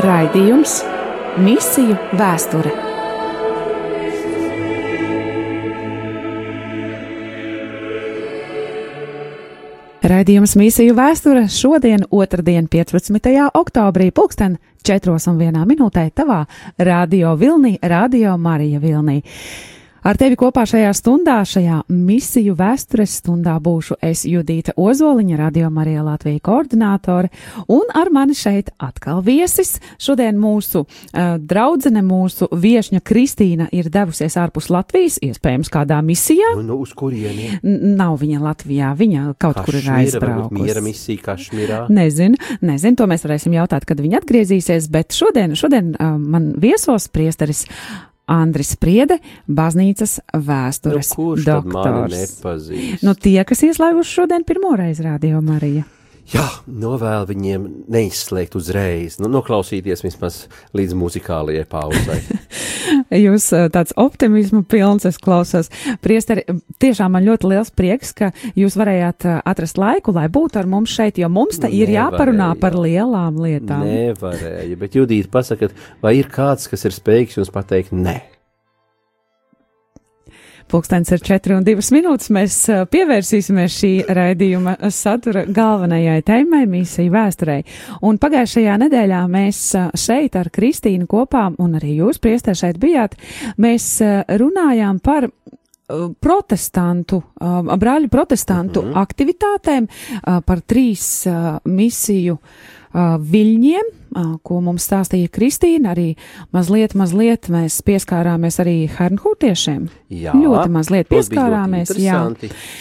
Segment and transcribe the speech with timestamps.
[0.00, 0.80] Raidījums
[1.40, 2.89] Misiju vēsture.
[10.10, 13.28] Raidījums Misiju vēsture šodien, otrdien, 15.
[13.54, 16.40] oktobrī, pulksten 4 un 1 minūtē tavā
[16.82, 19.20] radio Vilnī, radio Marija Vilnī.
[20.00, 26.00] Ar tevi kopā šajā stundā, šajā misiju vēstures stundā būšu es Judīta Ozoliņa, Radio Marija
[26.06, 27.28] Latvija koordinātore,
[27.68, 29.74] un ar mani šeit atkal viesis.
[30.00, 36.54] Šodien mūsu uh, draudzene, mūsu viešņa Kristīna ir devusies ārpus Latvijas, iespējams kādā misijā.
[36.56, 37.60] Nu, nu, uz kurieni?
[37.60, 40.64] N nav viņa Latvijā, viņa kaut kur ir aizbraukusi.
[40.64, 41.84] Miera misija Kašmirā.
[41.92, 47.12] Nezinu, nezinu, to mēs varēsim jautāt, kad viņa atgriezīsies, bet šodien, šodien uh, man viesos
[47.12, 47.66] priesteris
[48.30, 49.18] Andris Spriede,
[49.50, 52.36] baznīcas vēstures nu, kurš doktors.
[53.02, 55.86] Nu, tie, kas ieslēguši šodien pirmo reizi rādījumu Mariju.
[56.30, 60.44] Jā, novēl viņiem neizslēgt uzreiz, nu, noklausīties vismaz
[60.78, 62.20] līdz muzikālajai pauzai.
[63.24, 65.70] Jūs tāds optimismu pilns, es klausos.
[66.04, 66.44] Priesteri,
[66.82, 71.18] tiešām man ļoti liels prieks, ka jūs varējāt atrast laiku, lai būtu ar mums šeit,
[71.18, 73.86] jo mums te ir jāparunā par lielām lietām.
[73.86, 78.20] Nevarēja, bet Judīt pasakat, vai ir kāds, kas ir spējīgs jums pateikt nē?
[80.70, 82.30] Pūkstens ir 4 un 2 minūtes.
[82.34, 82.56] Mēs
[82.92, 87.64] pievērsīsimies šī raidījuma satura galvenajai tēmai, misiju vēsturei.
[88.06, 89.64] Un pagājušajā nedēļā mēs
[89.98, 93.18] šeit ar Kristīnu kopā, un arī jūs, priestē, šeit bijāt,
[93.58, 93.96] mēs
[94.40, 95.26] runājām par
[96.22, 99.00] protestantu, brāļu protestantu mm -hmm.
[99.02, 99.88] aktivitātēm,
[100.46, 101.26] par trīs
[101.64, 102.38] misiju
[102.94, 103.90] viļņiem,
[104.42, 106.16] ko mums stāstīja Kristīna, arī
[106.54, 109.84] mazliet, mazliet mēs pieskārāmies arī hernhūtiešiem.
[110.10, 111.92] Jā, ļoti mazliet pieskārāmies.
[112.02, 112.18] Jā,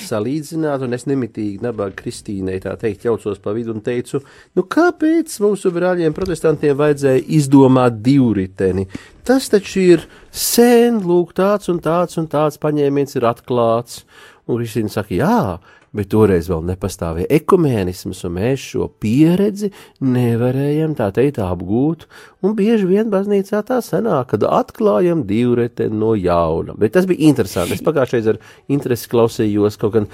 [0.08, 4.24] salīdzināt, un es nemitīgi nabaga Kristīnai tā teikt jaucos pa vidu un teicu,
[4.58, 8.90] nu kāpēc mūsu brāļiem protestantiem vajadzēja izdomāt divriteni?
[9.30, 14.02] Tas taču ir sen, lūk, tāds un tāds un tāds paņēmiens ir atklāts.
[14.50, 15.60] Un Kristīna saka, jā,
[15.96, 19.72] bet toreiz vēl nepastāvēja ekumēnisms, un mēs šo pieredzi
[20.06, 22.06] nevarējam tā teikt apgūt,
[22.46, 26.76] un bieži vien baznīcā tā sanāk, kad atklājam divreteni no jauna.
[26.80, 27.76] Bet tas bija interesanti.
[27.76, 28.40] Es pagājušajā ar
[28.72, 30.08] interesi klausījos, kaut gan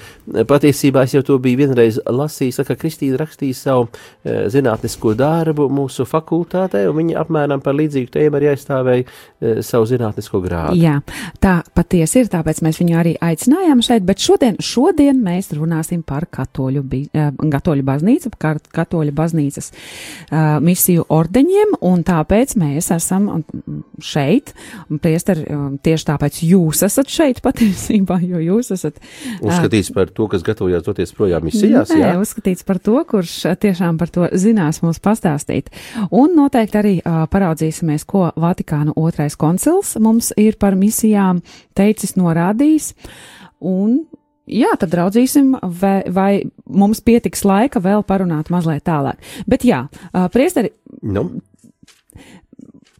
[0.48, 6.06] patiesībā es jau to biju vienreiz lasījis, ka Kristīna rakstīja savu e, zinātnisko darbu mūsu
[6.08, 10.80] fakultātē, un viņa apmēram par līdzīgu tēmu arī aizstāvēja e, savu zinātnisko grādu.
[10.80, 10.98] Jā,
[11.42, 16.28] tā patiesi ir, tāpēc mēs viņu arī aicinājām šeit, bet šodien, šodien mēs runāsim par
[16.32, 23.28] katoļu, uh, katoļu baznīcu, par katoļu baznīcas uh, misiju ordeņiem, un tā tāpēc mēs esam
[24.02, 24.52] šeit,
[25.02, 25.44] priesteri,
[25.84, 29.00] tieši tāpēc jūs esat šeit patiesībā, jo jūs esat.
[29.44, 32.14] Uzskatīts par to, kas gatavojās doties projām misijās, nē, jā?
[32.22, 35.72] uzskatīts par to, kurš tiešām par to zinās mums pastāstīt.
[36.10, 41.42] Un noteikti arī uh, paraudzīsimies, ko Vatikāna otrais koncils mums ir par misijām
[41.76, 42.92] teicis norādījis.
[43.66, 44.02] Un
[44.46, 46.30] Jā, tad raudzīsim, vai, vai
[46.70, 49.18] mums pietiks laika vēl parunāt mazliet tālāk.
[49.50, 50.70] Bet jā, uh, priesteri,
[51.02, 51.28] nu.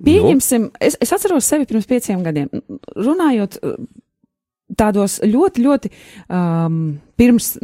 [0.06, 2.50] Pieņemsim, es, es atceros sevi pirms pieciem gadiem,
[2.98, 3.56] runājot
[4.76, 5.90] tādos ļoti, ļoti
[6.28, 6.80] um,
[7.16, 7.54] pirms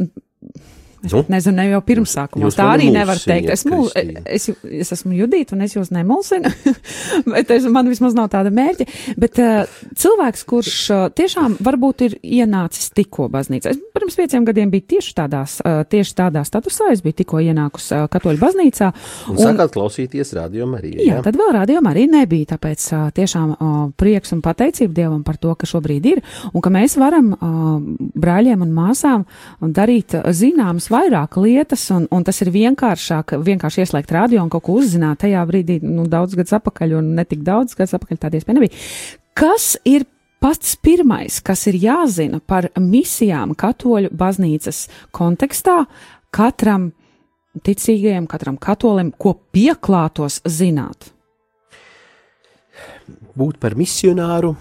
[1.03, 1.19] Nu?
[1.27, 2.49] Nezinu, ne jau pirmsākumā.
[2.55, 3.49] Tā arī nevar teikt.
[3.51, 3.89] Es, mūl,
[4.23, 6.47] es, es esmu Judīta un es jūs nemulsinu,
[7.33, 8.87] bet es, man vismaz nav tāda mērķa.
[9.19, 13.73] Bet uh, cilvēks, kurš uh, tiešām varbūt ir ienācis tikko baznīcā.
[13.73, 16.93] Es pirms pieciem gadiem biju tieši tādās, uh, tieši tādā statusā.
[16.95, 18.93] Es biju tikko ienākus uh, katoļu baznīcā.
[19.27, 21.01] Un, un sākāt klausīties radio Mariju.
[21.03, 22.53] Jā, jā, tad vēl radio Marija nebija.
[22.55, 26.71] Tāpēc uh, tiešām uh, prieks un pateicība Dievam par to, ka šobrīd ir un ka
[26.71, 27.75] mēs varam uh,
[28.23, 29.27] brāļiem un māsām
[29.59, 34.77] darīt zināmas vairāk lietas, un, un tas ir vienkāršāk, vienkārši ieslēgt radio un kaut ko
[34.79, 38.59] uzzināt tajā brīdī, nu, daudz gadus atpakaļ, un ne tik daudz gadus atpakaļ tāda iespēja
[38.59, 38.81] nebija.
[39.37, 40.05] Kas ir
[40.43, 44.85] pats pirmais, kas ir jāzina par misijām katoļu baznīcas
[45.15, 45.85] kontekstā
[46.35, 46.91] katram
[47.63, 51.11] ticīgajam, katram katolim, ko pieklātos zināt?
[53.37, 54.55] Būt par misionāru.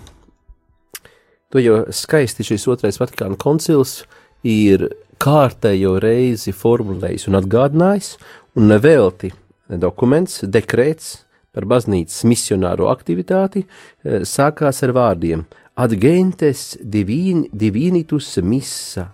[1.52, 4.02] To jau skaisti šis otrais Vatikāna koncils
[4.46, 4.86] ir
[5.22, 8.16] kārtējo reizi formulējis un atgādinājis,
[8.58, 9.30] un nevelti
[9.82, 11.12] dokuments, dekrēts
[11.52, 15.44] par baznīcas misionāro aktivitāti eh, sākās ar vārdiem
[15.82, 19.06] Adgentes divin, divinitus missa,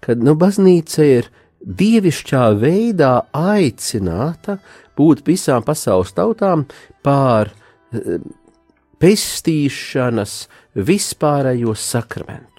[0.00, 1.28] kad nu, baznīca ir
[1.60, 4.56] dievišķā veidā aicināta
[4.96, 6.64] būt visām pasaules tautām
[7.04, 7.52] pār
[9.02, 10.36] pestīšanas
[10.88, 12.51] vispārējo sakramentu.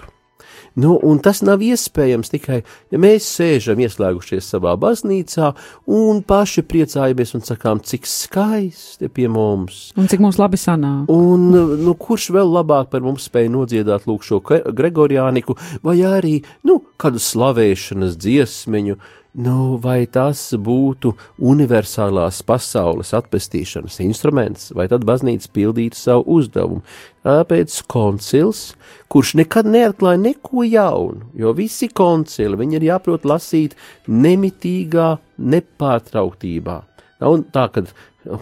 [0.75, 5.51] Nu, un tas nav iespējams tikai, ja mēs sēžam ieslēgušies savā baznīcā
[5.93, 9.91] un paši priecājamies un sakām, cik skaisti pie mums.
[9.99, 11.11] Un cik mums labi sanāk.
[11.13, 11.45] Un
[11.83, 17.21] nu, kurš vēl labāk par mums spēja nodziedāt lūk šo Gregoriāniku vai arī, nu, kādu
[17.21, 18.97] slavēšanas dziesmiņu,
[19.33, 21.09] Nu, vai tas būtu
[21.41, 26.83] universālās pasaules atpestīšanas instruments, vai tad baznīca pildītu savu uzdevumu?
[27.25, 28.61] Tāpēc koncils,
[29.09, 33.73] kurš nekad neatklāja neko jaunu, jo visi koncili, viņi ir jāprot lasīt
[34.05, 36.77] nemitīgā nepārtrauktībā.
[37.23, 37.87] Nav tā, ka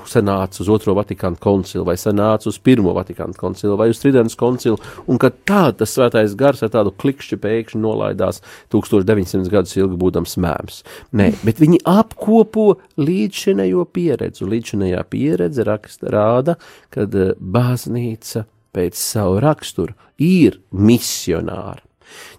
[0.10, 4.80] sanāca uz otro Vatikānu koncilu, vai sanāca uz pirmo Vatikānu koncilu, vai uz Tridents koncilu,
[5.10, 8.42] un ka tā tas svētais gars ar tādu klikšķi pēkšņi nolaidās
[8.74, 10.82] 1900 gadus ilgi būdams mēms.
[11.18, 12.68] Nē, bet viņi apkopo
[13.02, 16.58] līdzšinējo pieredzi, un līdzšinējā pieredze raksta rāda,
[16.94, 18.46] kad eh, baznīca
[18.76, 21.82] pēc savu raksturu ir misionāra.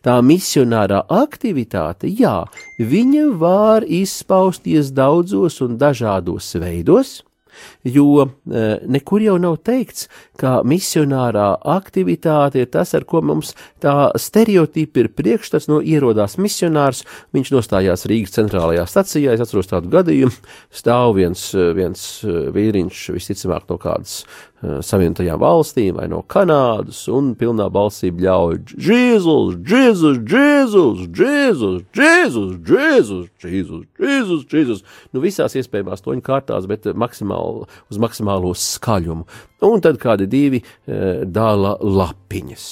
[0.04, 2.42] Tā misionārā aktivitāte, jā,
[2.76, 7.22] viņa var izpausties daudzos un dažādos veidos,
[7.84, 10.08] jo e, nekur jau nav teikts,
[10.40, 17.04] ka misionārā aktivitāte ir tas, ar ko mums tā stereotipi ir priekšstats, no ierodās misionārs,
[17.36, 20.34] viņš nostājās Rīgas centrālajā stacijā, es atceros tādu gadījumu,
[20.74, 24.22] stāv viens, viens vīriņš, visticamāk no kādas
[24.62, 33.32] Savienotajām valstīm vai no Kanādas un pilnā balsī bļauj Jēzus, Jēzus, Jēzus, Jēzus, Jēzus, Jēzus,
[33.42, 34.84] Jēzus, Jēzus, Jēzus.
[35.10, 39.26] Nu, visās iespējamās toņu kārtās, bet maksimāli, uz maksimālo skaļumu.
[39.66, 42.68] Un tad kādi divi e, dala lapiņas.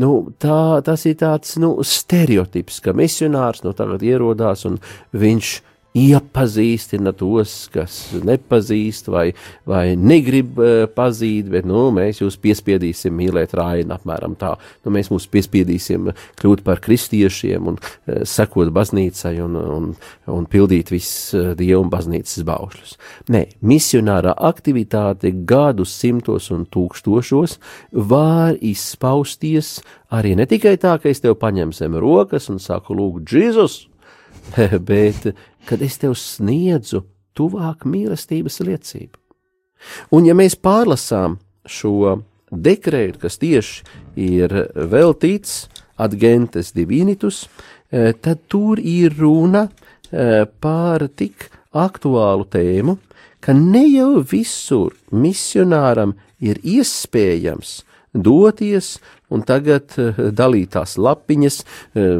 [0.00, 4.80] Nu, tā, tas ir tāds, nu, stereotips, ka misionārs no tagad ierodās un
[5.12, 7.96] viņš ir iepazīstina tos, kas
[8.26, 9.28] nepazīst vai,
[9.68, 14.56] vai negrib uh, pazīt, bet nu, mēs jūs piespiedīsim mīlēt Rainu apmēram tā.
[14.82, 16.10] Nu, mēs mūs piespiedīsim
[16.40, 19.88] kļūt par kristiešiem un uh, sekot baznīcai un, un,
[20.34, 22.98] un pildīt visus uh, dievu un baznīcas baušļus.
[23.30, 27.60] Nē, misionārā aktivitāte gadu simtos un tūkstošos
[28.10, 29.76] var izpausties
[30.10, 33.84] arī ne tikai tā, ka es tev paņemu zem rokas un saku lūgt Jēzus,
[34.90, 35.30] bet
[35.68, 37.04] kad es tev sniedzu
[37.34, 39.18] tuvāk mīlestības liecību.
[40.16, 42.20] Un ja mēs pārlasām šo
[42.50, 43.82] dekrētu, kas tieši
[44.20, 45.64] ir veltīts
[46.00, 47.44] adgentes divinitus,
[47.90, 52.96] e, tad tur ir runa e, par tik aktuālu tēmu,
[53.44, 57.82] ka ne jau visur misionāram ir iespējams
[58.14, 58.98] doties
[59.34, 61.60] un tagad eh, dalītās lapiņas,
[61.98, 62.10] eh,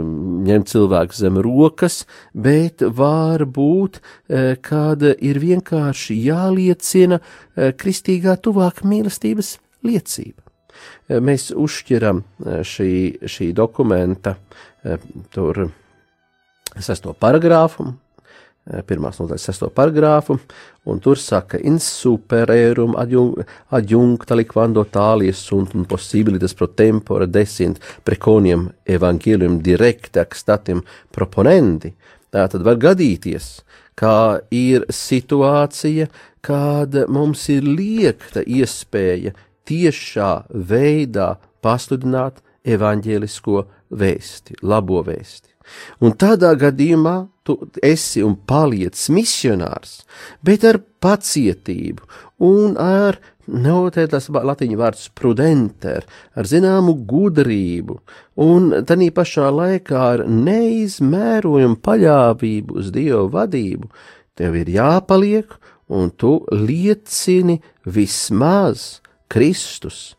[0.49, 2.03] ņemt cilvēku zem rokas,
[2.35, 7.21] bet var būt, eh, kad ir vienkārši jāliecina
[7.55, 10.41] kristīgā tuvāk mīlestības liecība.
[11.09, 12.23] Mēs uzšķiram
[12.67, 12.93] šī,
[13.31, 14.35] šī dokumenta
[15.31, 15.69] tur
[16.81, 17.93] sesto paragrāfu,
[18.89, 20.39] pirmās nodaļas sesto paragrāfu,
[20.89, 29.61] un tur saka, insupererum adjuncta liquando talies sunt un possibilitas pro tempore desint preconium evangelium
[29.61, 30.83] directe ac statim
[31.13, 31.93] proponendi.
[32.33, 33.61] Tātad var gadīties,
[33.95, 36.09] kā ir situācija,
[36.45, 39.37] kad mums ir liekta iespēja
[39.69, 41.35] tiešā veidā
[41.65, 45.54] pasludināt evaņģēlisko vēsti, labo vēsti.
[46.05, 50.03] Un tādā gadījumā tu esi un paliec misionārs,
[50.45, 52.07] bet ar pacietību
[52.45, 57.99] un ar, notēt tas latiņu vārds prudenter, ar zināmu gudrību
[58.41, 63.93] un tanī pašā laikā ar neizmērojumu paļāvību uz Dievu vadību,
[64.35, 65.59] tev ir jāpaliek
[65.93, 70.15] un tu liecini vismaz Kristus,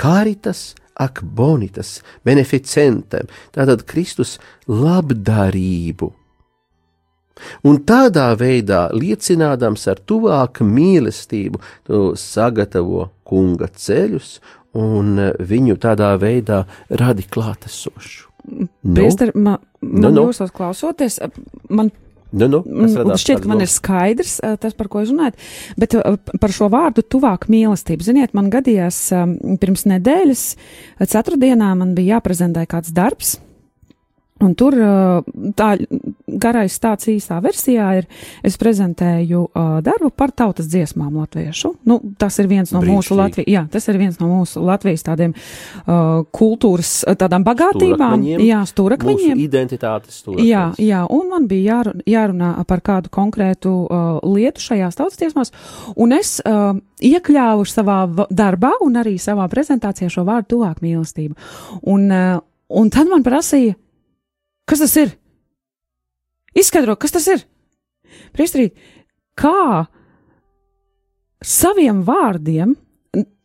[0.00, 4.38] karitas ak bonitas, beneficentem, tātad Kristus
[4.68, 6.12] labdarību.
[7.64, 14.34] Un tādā veidā, liecinādams ar tuvāku mīlestību, tu sagatavo kunga ceļus
[14.76, 16.64] un viņu tādā veidā
[17.00, 18.28] radi klātesošu.
[18.84, 19.42] Priester, nu?
[19.46, 20.28] man, man nu, nu.
[20.28, 21.18] jūsos klausoties,
[21.72, 21.90] man
[22.30, 25.38] Nu, nu, mm, šķiet, ka man ir skaidrs tas, par ko jūs runājat,
[25.80, 25.96] bet
[26.42, 28.06] par šo vārdu tuvāk mīlestību.
[28.06, 29.02] Ziniet, man gadījās
[29.62, 30.44] pirms nedēļas,
[31.02, 33.38] ceturtdienā man bija jāprezentē kāds darbs.
[34.40, 34.76] Un tur
[35.58, 35.74] tā
[36.40, 38.08] garais stāsts īstā versijā ir,
[38.46, 41.72] es prezentēju uh, darbu par tautas dziesmām latviešu.
[41.88, 42.96] Nu, tas ir viens no Brīnišķīgi.
[42.96, 48.20] mūsu Latvijas, jā, tas ir viens no mūsu Latvijas tādiem uh, kultūras, tādām bagātībām.
[48.20, 48.44] Stūrakmeņiem.
[48.48, 49.34] Jā, stūrakmeņiem.
[49.36, 50.50] Mūsu identitātes stūrakmeņs.
[50.50, 55.54] Jā, jā, un man bija jārunā, jārunā par kādu konkrētu uh, lietu šajās tautas dziesmās,
[56.00, 61.38] un es uh, iekļāvu savā darbā un arī savā prezentācijā šo vārdu tuvāk mīlestību.
[61.90, 63.76] Un, uh, un tad man prasīja,
[64.68, 65.16] kas tas ir?
[66.56, 67.42] Izskaidro, kas tas ir?
[68.34, 68.76] Priestrīt,
[69.38, 69.86] kā
[71.44, 72.74] saviem vārdiem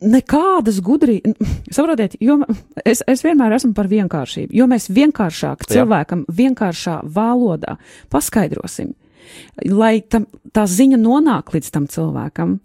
[0.06, 1.34] nekādas gudrības,
[1.74, 2.38] saprotiet, jo
[2.86, 5.72] es, es vienmēr esmu par vienkāršību, jo mēs vienkāršāk Jā.
[5.72, 7.76] cilvēkam, vienkāršā valodā
[8.12, 8.92] paskaidrosim,
[9.66, 12.60] lai tam, tā ziņa nonāk līdz tam cilvēkam.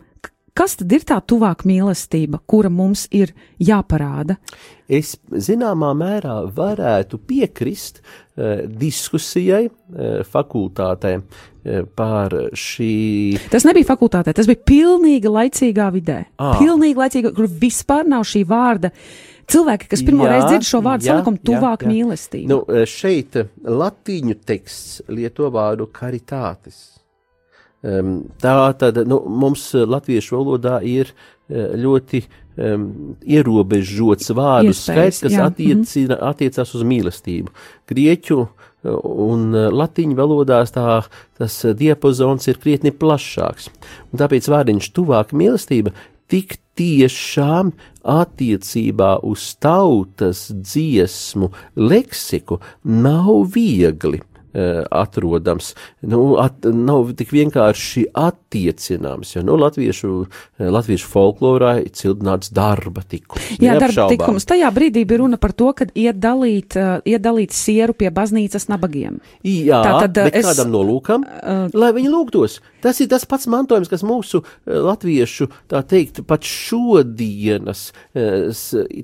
[0.52, 3.32] Kas tad ir tā tuvāk mīlestība, kura mums ir
[3.64, 4.36] jāparāda?
[4.92, 12.92] Es zināmā mērā varētu piekrist uh, diskusijai uh, fakultātē uh, par šī.
[13.54, 16.20] Tas nebija fakultātē, tas bija pilnīgi laicīgā vidē.
[16.36, 16.54] Ā.
[16.60, 18.92] Pilnīgi laicīga, kur vispār nav šī vārda.
[19.52, 21.96] Cilvēki, kas pirmo Jā, reizi dzird šo vārdu, jā, salikumu jā, tuvāk jā.
[21.96, 22.52] mīlestībai.
[22.52, 26.90] Nu, uh, šeit uh, latīņu teksts lieto vārdu karitātis.
[27.82, 32.84] Tā tad nu, mums uh, latviešu valodā ir uh, ļoti um,
[33.26, 35.48] ierobežots vārdu Iespējas, skaits, kas mhm.
[35.48, 37.54] attiecina, attiecās uz mīlestību.
[37.90, 38.70] Grieķu uh,
[39.26, 41.00] un latīņu valodās tā,
[41.42, 43.72] tas diapazons ir krietni plašāks.
[44.14, 45.96] Un tāpēc vārdiņš tuvāk mīlestība
[46.32, 47.74] tik tiešām
[48.08, 55.74] attiecībā uz tautas dziesmu leksiku nav viegli eh, atrodams.
[56.02, 60.12] Nu, at, nav tik vienkārši attiecināms, jo nu, latviešu,
[60.60, 63.54] eh, latviešu folklorā ir cildināts darba tikums.
[63.62, 64.48] Jā, darba tikums.
[64.50, 68.68] Tajā brīdī bija runa par to, ka iet dalīt, uh, iet dalīt sieru pie baznīcas
[68.72, 69.22] nabagiem.
[69.44, 72.60] Jā, Tātad, bet es- kādam nolūkam, Uh, lai viņi lūgtos.
[72.82, 78.50] Tas ir tas pats mantojums, kas mūsu eh, latviešu, tā teikt, pat šodienas eh,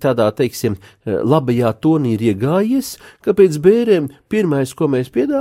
[0.01, 5.37] tādā, teiksim, eh, labajā tonī ir iegājies, ka pēc bērēm pirmais, ko mēs piedāvājam,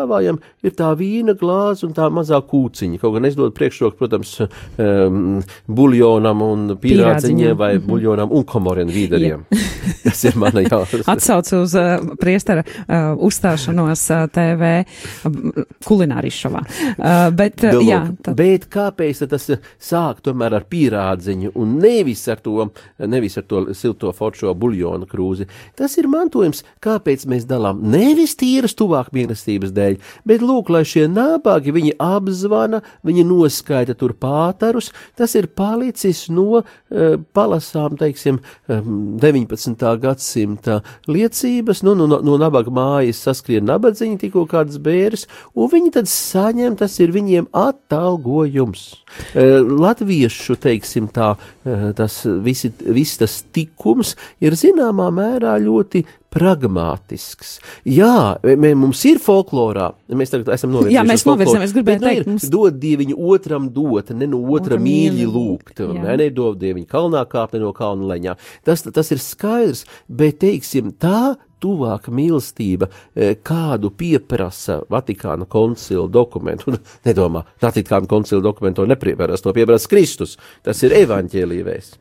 [0.66, 3.00] ir tā vīna glāze un tā mazā kūciņa.
[3.02, 4.36] Kaut gan es dodu priekšroku, protams,
[4.78, 9.46] um, buljonam un pīrādziņiem vai buljonam un komorien vīdariem.
[10.06, 11.08] Tas ir mana jautājums.
[11.10, 16.62] Atsaucu uz uh, priestara uh, uzstāšanos uh, TV uh, kulinārijas šovā.
[16.96, 22.26] Uh, bet, uh, jā, tad, Bet kāpēc tas eh, sāk tomēr ar pīrādziņu un nevis
[22.32, 22.66] ar to,
[23.08, 25.46] nevis ar to silto foršo buļļonu krūzi?
[25.78, 29.85] Tas ir mantojums, kāpēc mēs dalām nevis tīras tuvāk mīlestības dēļ,
[30.26, 36.60] bet lūk, lai šie nabagi viņi apzvana, viņi noskaita tur pātarus, tas ir palicis no
[36.60, 39.86] uh, palasām, teiksim, um, 19.
[40.02, 45.94] gadsimta liecības, nu, no, no, no nabaga mājas saskrien nabadziņi tikko kādas bēres, un viņi
[45.98, 48.88] tad saņem, tas ir viņiem atalgojums.
[49.32, 56.04] Uh, latviešu, teiksim tā, uh, tas visi, viss tas tikums ir zināmā mērā ļoti
[56.36, 57.56] pragmātisks.
[57.88, 60.98] Jā, mē, mums ir folklorā, mēs tagad esam novirzījušies.
[60.98, 64.10] Jā, mēs uz folkloru, novirzamies, es gribēju bet, nu, teikt, mums- dod dieviņu otram dot,
[64.10, 68.36] ne no otra Otra mīļi lūgt, ne, nedod dieviņu kalnā kāpt, ne no kalna leņā.
[68.66, 76.70] Tas, tas ir skaidrs, bet, teiksim, tā tuvāka mīlestība, eh, kādu pieprasa Vatikāna koncila dokumentu.
[76.72, 80.36] Un nedomā, Vatikāna koncila dokumentu to neprieprasa, to pieprasa Kristus.
[80.62, 81.92] Tas ir evaņģēlīvēs.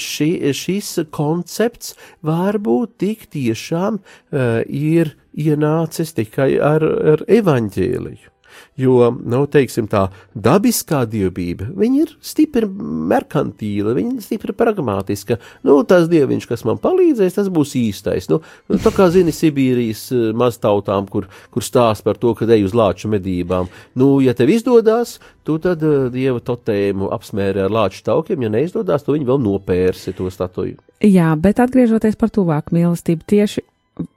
[0.00, 1.94] Ši, šis koncepts
[2.26, 8.35] varbūt tik tiešām uh, ir ienācis tikai ar, ar evaņģēliju.
[8.76, 12.68] Jo, nu, teiksim, tā dabiskā dievība, viņa ir stipri
[13.12, 15.38] merkantīla, viņa ir stipri pragmatiska.
[15.66, 18.28] Nu, tas dieviņš, kas man palīdzēs, tas būs īstais.
[18.32, 22.66] Nu, nu, tā kā zini, Sibīrijas eh, maztautām, kur, kur stāst par to, ka ej
[22.68, 23.70] uz lāču medībām.
[23.98, 29.06] Nu, ja tev izdodas, tu tad uh, dieva totēmu apsmēri ar lāču taukiem, ja neizdodas,
[29.06, 30.80] tu viņu vēl nopērsi to statuju.
[31.04, 33.64] jā, bet atgriežoties par tuvāk mīlestību, tieši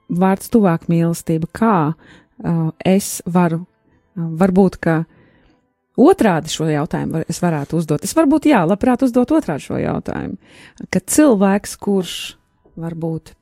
[0.10, 3.64] vārds tuvāk mīlestība, kā uh, es varu,
[4.40, 5.04] varbūt, ka
[6.00, 8.04] otrādi šo jautājumu var, es varētu uzdot.
[8.08, 10.38] Es varbūt, jā, labprāt uzdot otrādi šo jautājumu.
[10.92, 12.18] Ka cilvēks, kurš
[12.80, 13.34] varbūt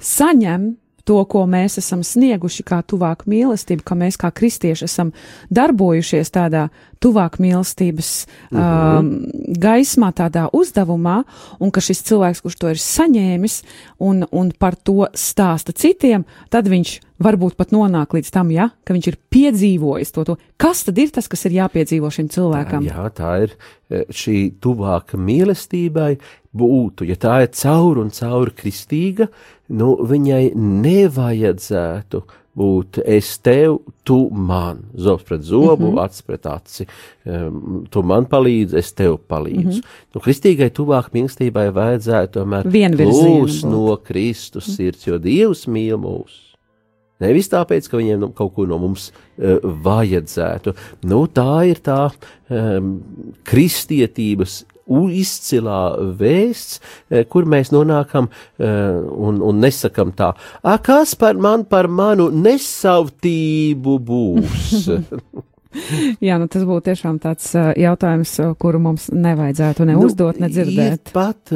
[0.00, 0.72] saņem
[1.04, 5.12] to, ko mēs esam snieguši kā tuvāk mīlestību, ka mēs kā kristieši esam
[5.50, 6.68] darbojušies tādā
[7.00, 8.12] tuvāk mīlestības
[8.52, 9.10] uh um,
[9.60, 11.20] gaismā, tādā uzdevumā,
[11.60, 13.60] un ka šis cilvēks, kurš to ir saņēmis
[14.06, 18.96] un, un par to stāsta citiem, tad viņš varbūt pat nonāk līdz tam, ja, ka
[18.96, 20.36] viņš ir piedzīvojis to, to.
[20.60, 22.86] Kas tad ir tas, kas ir jāpiedzīvo šim cilvēkam?
[22.88, 26.14] Jā, tā ir eh, šī tuvāka mīlestībai
[26.56, 29.28] būtu, ja tā ir caur un caur kristīga,
[29.76, 32.24] nu, viņai nevajadzētu
[32.58, 36.02] būt es tev, tu man, zobs pret zobu, mm -hmm.
[36.04, 36.86] acis pret aci,
[37.24, 39.80] um, tu man palīdzi, es tev palīdzu.
[39.80, 40.14] Mm -hmm.
[40.14, 44.76] Nu, kristīgai tuvāk mīlestībai vajadzētu tomēr plūst no Kristus mm -hmm.
[44.76, 46.50] sirds, jo Dievs mīl mūs.
[47.20, 50.74] Nevis tāpēc, ka viņiem nu, kaut ko no mums uh, vajadzētu.
[51.02, 52.10] Nu, tā ir tā
[52.48, 53.02] um,
[53.44, 55.80] kristietības izcilā
[56.18, 56.80] vēsts,
[57.10, 58.70] e, kur mēs nonākam e,
[59.28, 60.32] un, un nesakam tā,
[60.62, 64.90] a, kas par man, par manu nesavtību būs?
[66.26, 70.50] Jā, nu tas būtu tiešām tāds e, jautājums, kuru mums nevajadzētu ne nu, uzdot, ne
[70.50, 71.12] dzirdēt.
[71.14, 71.54] Pat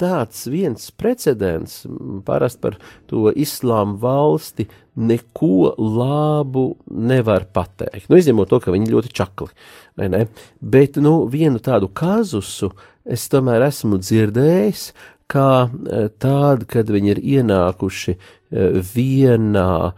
[0.00, 1.84] tāds viens precedents,
[2.26, 2.78] parasti par
[3.10, 8.08] to islāmu valsti, neko labu nevar pateikt.
[8.10, 9.50] Nu, izņemot to, ka viņi ļoti čakli.
[9.98, 10.24] Vai ne?
[10.60, 12.72] Bet, nu, vienu tādu kazusu
[13.04, 14.88] es tomēr esmu dzirdējis,
[15.30, 18.18] kā e, tādu, kad viņi ir ienākuši e,
[18.94, 19.94] vienā e,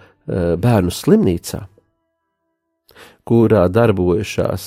[0.61, 1.65] bērnu slimnīcā,
[3.27, 4.67] kurā darbojušās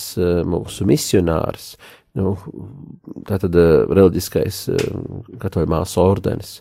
[0.50, 1.71] mūsu misionārs,
[2.20, 2.36] nu,
[3.28, 3.56] tātad
[3.90, 4.64] reliģiskais
[5.42, 6.58] katoļmās ordenis,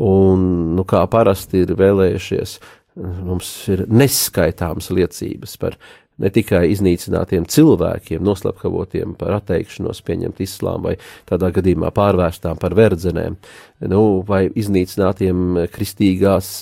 [0.00, 0.44] un,
[0.78, 2.58] nu, kā parasti ir vēlējušies,
[3.00, 5.76] mums ir neskaitāmas liecības par
[6.20, 10.94] ne tikai iznīcinātiem cilvēkiem, noslapkavotiem par atteikšanos pieņemt islāmu vai
[11.28, 13.38] tādā gadījumā pārvērstām par verdzenēm,
[13.88, 16.52] nu, vai iznīcinātiem kristīgās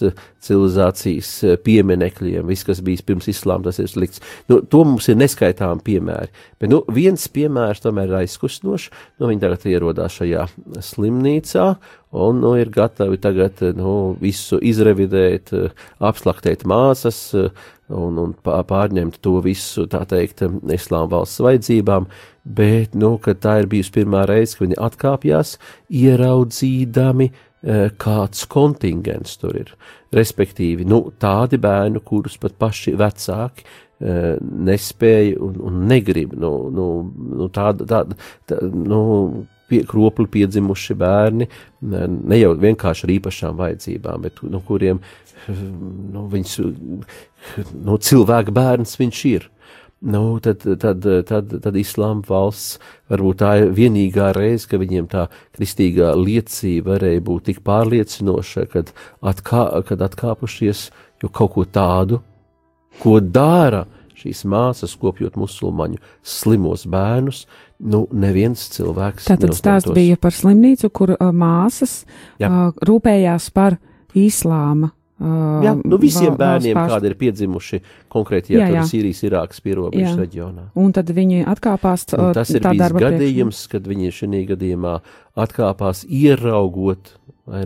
[0.45, 1.31] civilizācijas
[1.65, 4.23] pieminekļiem, viss, kas bijis pirms islāma, tas ir slikts.
[4.51, 6.31] Nu, to mums ir neskaitām piemēri,
[6.61, 10.47] bet nu, viens piemērs tomēr ir aizkustinošs, nu, viņi tagad ierodās šajā
[10.91, 11.71] slimnīcā,
[12.19, 15.53] un nu, ir gatavi tagad nu, visu izrevidēt,
[15.99, 17.21] apslaktēt māsas,
[17.89, 22.09] un, un pārņemt to visu, tā teikt, islāma valsts vajadzībām,
[22.49, 25.57] bet, nu, tā ir bijusi pirmā reize, kad viņi atkāpjas,
[25.89, 27.31] ieraudzīdami,
[27.99, 29.75] kāds kontingents tur ir.
[30.15, 36.89] Respektīvi, nu, tādi bērni, kurus pat paši vecāki e, nespēja un, un negrib, nu, nu,
[37.41, 39.03] nu tāda, tāda, tā, nu,
[39.69, 41.49] pie, kropli piedzimuši bērni,
[41.83, 45.03] ne jau vienkārši ar īpašām vajadzībām, bet no kuriem
[45.49, 46.57] nu, viņas,
[47.75, 49.49] nu, cilvēka bērns viņš ir.
[49.99, 52.77] Nu, tad, tad, tad, tad islāma valsts
[53.11, 55.25] varbūt tā ir vienīgā reize, ka viņiem tā
[55.57, 58.93] kristīgā liecība varēja būt tik pārliecinoša, kad,
[59.27, 60.85] atkā, kad atkāpušies
[61.23, 62.21] jau kaut ko tādu,
[63.03, 67.45] ko dara šīs māsas, kopjot musulmaņu slimos bērnus,
[67.79, 69.27] nu, neviens cilvēks.
[69.31, 72.05] Tātad stāsts bija par slimnīcu, kur uh, māsas
[72.39, 72.51] Jā.
[72.51, 73.79] uh, rūpējās par
[74.19, 74.93] islāma.
[75.19, 76.93] Uh, jā, nu visiem bērniem, pārst...
[76.95, 77.81] kādi ir piedzimuši
[78.13, 78.85] konkrēti jā, jā.
[78.87, 80.69] Sīrijas, Irākas pierobežas reģionā.
[80.79, 82.07] Un tad viņi atkāpās.
[82.15, 83.73] Un tas ir bijis gadījums, priekš.
[83.73, 84.95] kad viņi šī gadījumā
[85.43, 87.17] atkāpās ieraugot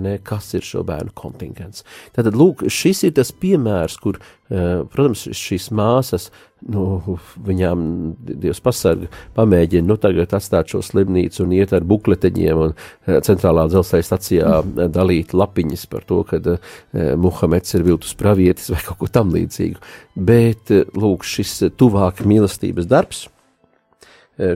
[0.03, 1.85] ne, kas ir šo bērnu kontingents.
[2.17, 6.31] Tātad, lūk, šis ir tas piemērs, kur, uh, protams, šīs māsas,
[6.73, 7.83] nu, viņām
[8.23, 13.67] Dievs pasarga, pamēģina, nu, tagad atstāt šo slimnīcu un iet ar bukleteņiem un uh, centrālā
[13.71, 14.87] dzelzceļa stacijā mm.
[14.95, 16.73] dalīt lapiņas par to, ka uh,
[17.19, 19.83] Muhameds ir viltus pravietis vai kaut ko tam līdzīgu.
[20.17, 23.27] Bet, lūk, šis tuvāk mīlestības darbs,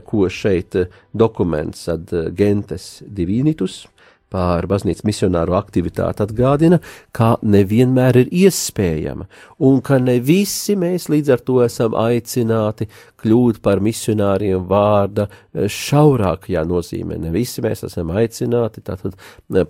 [0.08, 0.76] ko šeit
[1.16, 3.84] dokuments ad gentes divinitus,
[4.32, 6.80] pār baznīcas misionāru aktivitāti atgādina,
[7.14, 9.28] kā nevienmēr ir iespējama,
[9.62, 12.88] un ka ne visi mēs līdz ar to esam aicināti
[13.22, 17.20] kļūt par misionāriem vārda šaurākajā nozīmē.
[17.22, 19.16] Ne visi mēs esam aicināti tātad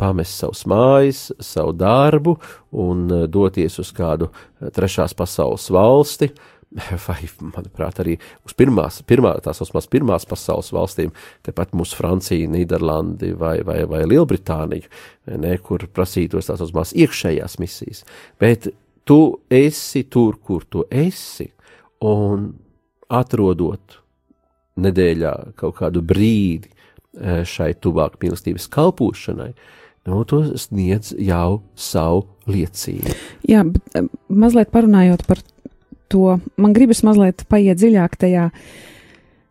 [0.01, 2.37] pamest savus mājas, savu darbu
[2.77, 4.31] un doties uz kādu
[4.77, 6.33] trešās pasaules valsti,
[7.07, 11.12] vai, manuprāt, arī uz pirmās, pirmā, tās osmās pirmās pasaules valstīm,
[11.46, 14.90] tepat mūsu Francija, Nīderlandi vai, vai, vai Lielbritāniju,
[15.42, 18.02] ne, kur prasītos tās osmās iekšējās misijas.
[18.42, 18.68] Bet
[19.07, 19.20] tu
[19.52, 21.48] esi tur, kur tu esi,
[22.05, 22.50] un
[23.07, 24.00] atrodot
[24.83, 29.52] nedēļā kaut kādu brīdi e, šai tuvāk mīlestības kalpošanai,
[30.11, 33.14] nu, to sniedz jau savu liecību.
[33.48, 35.40] Jā, bet e, mazliet parunājot par
[36.12, 38.51] to man gribas mazliet paiet dziļāk tajā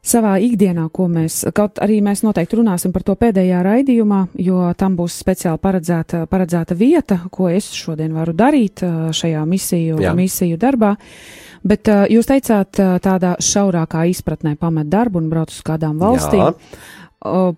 [0.06, 4.98] savā ikdienā, ko mēs, kaut arī mēs noteikti runāsim par to pēdējā raidījumā, jo tam
[5.00, 10.14] būs speciāli paredzēta, paredzēta vieta, ko es šodien varu darīt šajā misiju, Jā.
[10.18, 10.94] misiju darbā.
[11.66, 16.54] Bet jūs teicāt, tādā šaurākā izpratnē pamet darbu un brauc uz kādām valstīm.
[17.26, 17.56] Uh,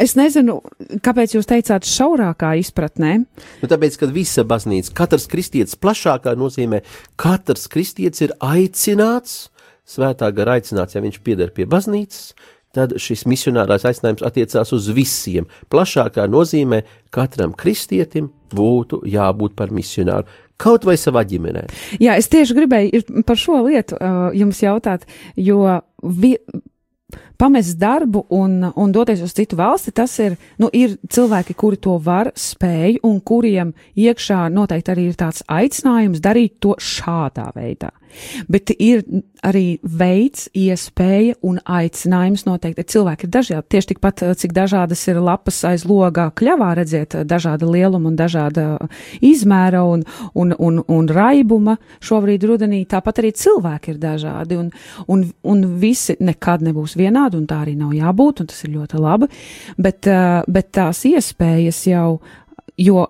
[0.00, 0.60] Es nezinu,
[1.04, 3.12] kāpēc jūs teicāt šaurākā izpratnē.
[3.60, 6.82] Nu, tāpēc, ka visa baznīca, katrs kristietis plašākā nozīmē,
[7.20, 9.50] katrs kristietis ir aicināts,
[9.88, 12.32] svētā gara aicināts, ja viņš pieder pie baznīcas,
[12.72, 15.48] tad šis misionārās aicinājums attiecās uz visiem.
[15.72, 20.28] Plašākā nozīmē katram kristietim būtu jābūt par misionāru.
[20.62, 21.64] kaut vai savā ģimenē.
[21.98, 26.36] Jā, es tieši gribēju par šo lietu uh, jums jautāt, jo vi,
[27.38, 31.96] pamest darbu un, un doties uz citu valsti, tas ir, nu, ir cilvēki, kuri to
[32.02, 37.92] var, spēj, un kuriem iekšā noteikti arī ir tāds aicinājums darīt to šādā veidā.
[38.52, 39.04] Bet ir
[39.42, 42.84] arī veids, iespēja un aicinājums noteikti.
[42.94, 48.10] Cilvēki ir dažādi, tieši tikpat, cik dažādas ir lapas aiz logā kļavā, redziet, dažāda lieluma
[48.12, 48.66] un dažāda
[49.24, 50.04] izmēra un,
[50.38, 52.82] un, un, un raibuma šobrīd rudenī.
[52.90, 54.70] Tāpat arī cilvēki ir dažādi, un,
[55.10, 59.02] un, un visi nekad nebūs vienādi, un tā arī nav jābūt, un tas ir ļoti
[59.02, 59.30] labi.
[59.82, 60.06] Bet,
[60.46, 62.20] bet tās iespējas jau,
[62.78, 63.08] jo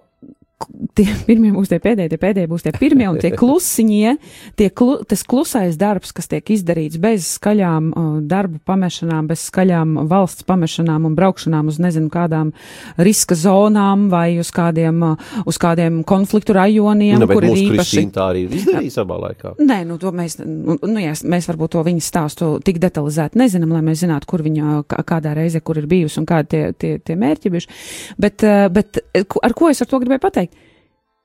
[0.96, 4.14] tie pirmie būs tie pēdējie, tie pēdējie būs tie pirmie, un tie klusiņie,
[4.58, 9.96] tie klu, tas klusais darbs, kas tiek izdarīts bez skaļām uh, darbu pamešanām, bez skaļām
[10.10, 12.52] valsts pamešanām un braukšanām uz nezinu kādām
[13.00, 18.06] riska zonām vai uz kādiem, uh, uz kādiem konfliktu rajoniem, nu, kur ir īpaši.
[18.12, 19.56] Tā arī izdarīja savā laikā.
[19.70, 23.72] Nē, nu to mēs, nu, nu jā, mēs varbūt to viņas stāstu tik detalizēti nezinām,
[23.76, 27.16] lai mēs zinātu, kur viņa kādā reize, kur ir bijusi un kādi tie, tie, tie
[27.18, 27.78] mērķi bijuši.
[28.20, 29.00] Bet, uh, bet
[29.42, 30.51] ar ko es ar to gribēju pateikt?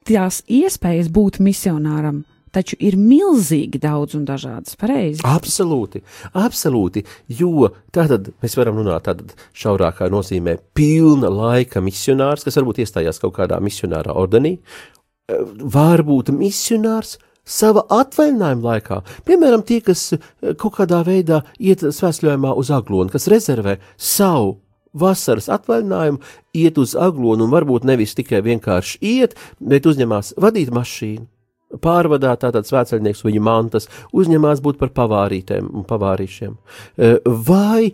[0.07, 2.23] Tās iespējas būt misionāram
[2.57, 4.77] taču ir milzīgi daudz un dažādas.
[4.79, 5.23] Pareizi.
[5.27, 6.01] Absolūti,
[6.37, 7.03] absolūti.
[7.39, 13.35] Jo tātad mēs varam runāt tādā šaurākā nozīmē pilna laika misionārs, kas varbūt iestājās kaut
[13.37, 14.57] kādā misionārā ordenī,
[15.77, 17.17] var būt misionārs.
[17.47, 20.09] Sava atvaļinājuma laikā, piemēram, tie, kas
[20.59, 24.57] kaut kādā veidā iet svētceļojumā uz aglonu, kas rezervē savu
[24.93, 26.21] vasaras atvaļinājumu,
[26.57, 31.27] iet uz aglonu un varbūt nevis tikai vienkārši iet, bet uzņemās vadīt mašīnu
[31.67, 36.53] pārvadāt tātad svētceļnieks viņu mantas, uzņemās būt par pavārītēm un pavārīšiem.
[36.95, 37.91] Eh, vai,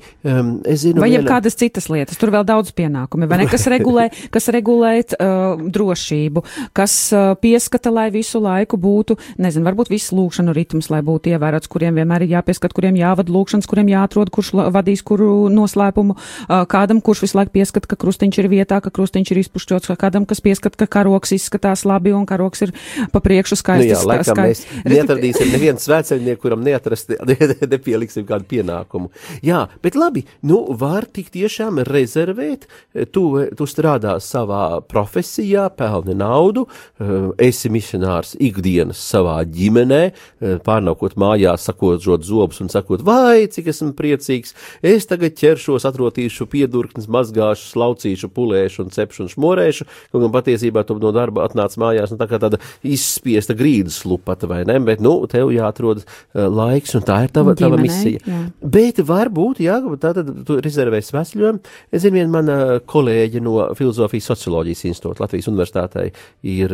[0.70, 1.26] es zinu, vai viena...
[1.26, 6.44] kādas citas lietas, tur vēl daudz pienākumi, vai ne, kas regulē, kas regulē uh, drošību,
[6.78, 11.72] kas uh, pieskata, lai visu laiku būtu, nezinu, varbūt viss lūkšanu ritms, lai būtu ievērots,
[11.72, 17.02] kuriem vienmēr ir jāpieskat, kuriem jāvada lūkšanas, kuriem jāatrod, kurš vadīs kuru noslēpumu, uh, kādam,
[17.02, 20.78] kurš visu laiku pieskat, ka krustiņš ir vietā, ka krustiņš ir izpušķots, kādam, kas pieskat,
[20.78, 22.78] ka karoks izskatās labi un karoks ir
[23.10, 23.88] pa priekšu skaisti.
[23.88, 27.38] Nu jā, laikam mēs neatradīsim nevienu svētceļnieku, kuram neatrast, ne,
[27.74, 29.12] nepieliksim kādu pienākumu.
[29.46, 32.68] Jā, bet labi, nu var tik tiešām rezervēt,
[33.16, 33.26] tu,
[33.58, 36.66] tu strādā savā profesijā, pelni naudu,
[37.00, 37.14] eh,
[37.50, 43.72] esi misionārs ikdienas savā ģimenē, eh, pārnaukot mājās, sakot žot zobus un sakot, vai, cik
[43.74, 50.26] esmu priecīgs, es tagad ķeršos, atrotīšu piedurknes, mazgāšu, slaucīšu, pulēšu un cepšu un šmorēšu, kaut
[50.26, 54.48] gan patiesībā tu no darba atnāc mājās, nu tā kā tāda izspiesta īsta grīdas lupata,
[54.48, 54.80] vai ne?
[54.80, 58.20] Bet, nu, tev jāatrod uh, laiks, un tā ir tava, tava misija.
[58.26, 58.42] Jā.
[58.62, 61.62] Bet varbūt, jā, tā tad tu rezervēsi vesļojumu.
[61.92, 66.12] Es zinu, viena mana kolēģe no Filozofijas socioloģijas institūta Latvijas universitātei
[66.44, 66.74] ir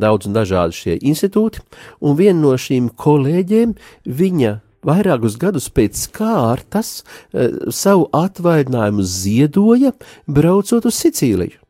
[0.00, 1.62] daudz un dažādi šie institūti,
[2.00, 9.94] un viena no šīm kolēģiem, viņa vairākus gadus pēc kārtas uh, savu atvaļinājumu ziedoja,
[10.26, 11.65] braucot uz Sicīliju.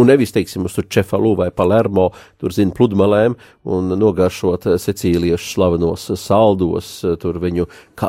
[0.00, 2.08] Un nevis, teiksim, uz Čefalu vai Palermo,
[2.40, 3.34] tur zina pludmalēm
[3.68, 6.88] un nogaršot secīliešu slavenos saldos,
[7.20, 7.66] tur viņu,
[8.00, 8.08] ka,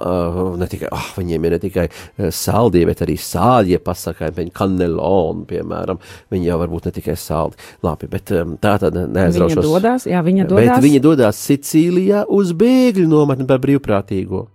[0.60, 1.86] ne tikai, ah, viņiem ir ne tikai
[2.32, 6.00] saldie, bet arī sāļie pasakājumi, viņi kaneloni, piemēram,
[6.32, 7.60] viņi jau varbūt ne tikai saldi.
[7.84, 9.60] Labi, bet tā tad neaizraušos.
[9.60, 10.72] Viņa dodās, jā, viņa dodās.
[10.78, 14.48] Bet viņa dodās Sicīlijā uz bēgļu nometni par brīvprātīgo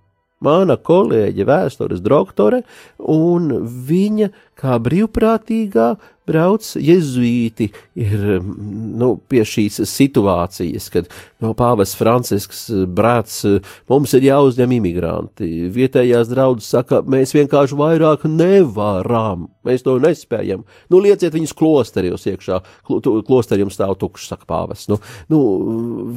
[0.44, 2.62] mana kolēģe, vēstures doktore,
[2.98, 3.50] un
[3.88, 5.88] viņa kā brīvprātīgā
[6.28, 11.08] brauc jezuīti ir nu, pie šīs situācijas, kad
[11.42, 13.40] no pāvis Francisks brāts
[13.88, 15.48] mums ir jāuzņem imigranti.
[15.74, 20.64] Vietējās draudzes saka, mēs vienkārši vairāk nevaram, mēs to nespējam.
[20.92, 22.60] Nu, lieciet viņus klosterijos iekšā,
[23.28, 24.84] klosteri jums stāv tukšs, saka pāvis.
[24.90, 25.00] Nu,
[25.32, 25.40] nu,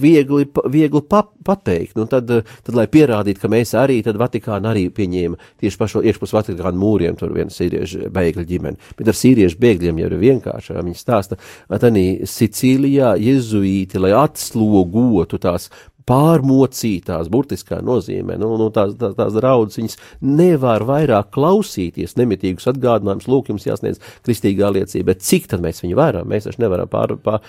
[0.02, 4.90] viegli, viegli pa, pateikt, nu, tad, tad, lai pierādītu, ka mēs arī, tad Vatikāna arī
[4.92, 10.02] pieņēma tieši pašo iekšpus Vatikāna mūriem, tur viens sīriešu bēgļu ģimeni, bet ar sīriešu bēgļiem
[10.02, 10.78] jau ir vienkārši.
[10.82, 11.94] Viņi stāsta, ka
[12.32, 15.70] Sicīlijā jezuīti, lai atslogotu tās
[16.08, 23.30] pārmocītās, burtiskā nozīmē, nu, nu tās, tās, tās draudzes, viņas nevar vairāk klausīties nemitīgus atgādinājumus,
[23.32, 27.16] lūk, jums jāsniedz kristīgā liecība, bet cik tad mēs viņu varam, mēs taču nevaram pār,
[27.22, 27.44] pār,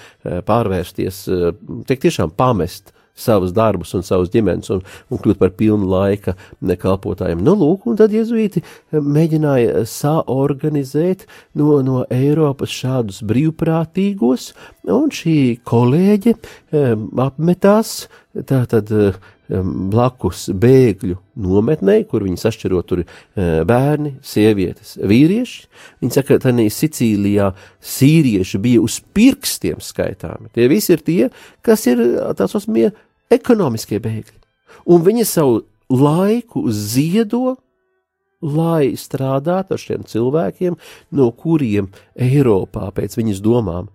[0.48, 1.24] pārvērsties,
[1.88, 6.37] tiek tiešām pamest savus darbus un savus ģimenes un, un kļūt par pilnu laika
[6.83, 7.42] kalpotājiem.
[7.44, 11.27] Nu, lūk, un tad jezuīti eh, mēģināja saorganizēt
[11.59, 14.53] no, no Eiropas šādus brīvprātīgos,
[14.92, 15.37] un šī
[15.68, 18.07] kolēģe um, apmetās
[18.48, 19.20] tātad uh,
[19.92, 23.02] blakus bēgļu nometnei, kur viņi sašķiro tur
[23.68, 25.66] bērni, sievietes, vīrieši.
[26.02, 27.50] Viņi saka, ka tādā Sicīlijā
[27.94, 30.52] sīrieši bija uz pirkstiem skaitāmi.
[30.56, 31.20] Tie visi ir tie,
[31.64, 32.00] kas ir
[32.38, 32.90] tā saucamie
[33.32, 34.38] ekonomiskie bēgļi.
[34.92, 35.62] Un viņi savu
[35.92, 37.58] laiku ziedo
[38.42, 40.76] lai strādātu ar šiem cilvēkiem,
[41.14, 43.88] no kuriem Eiropā pēc viņas domām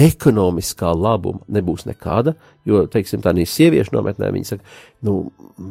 [0.00, 2.34] ekonomiskā labuma nebūs nekāda,
[2.68, 4.74] jo, teiksim, tā sieviešu nometnē viņa saka,
[5.06, 5.16] nu,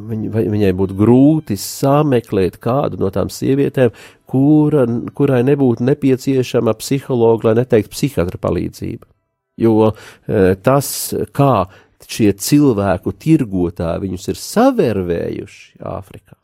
[0.09, 3.93] viņ, viņai būtu grūti sameklēt kādu no tām sievietēm,
[4.29, 4.85] kura,
[5.17, 9.07] kurai nebūtu nepieciešama psihologa, lai neteikt psihiatra palīdzība.
[9.59, 10.89] Jo e, tas,
[11.35, 11.53] kā
[12.07, 16.37] šie cilvēku tirgotāji viņus ir savērvējuši Āfrikā,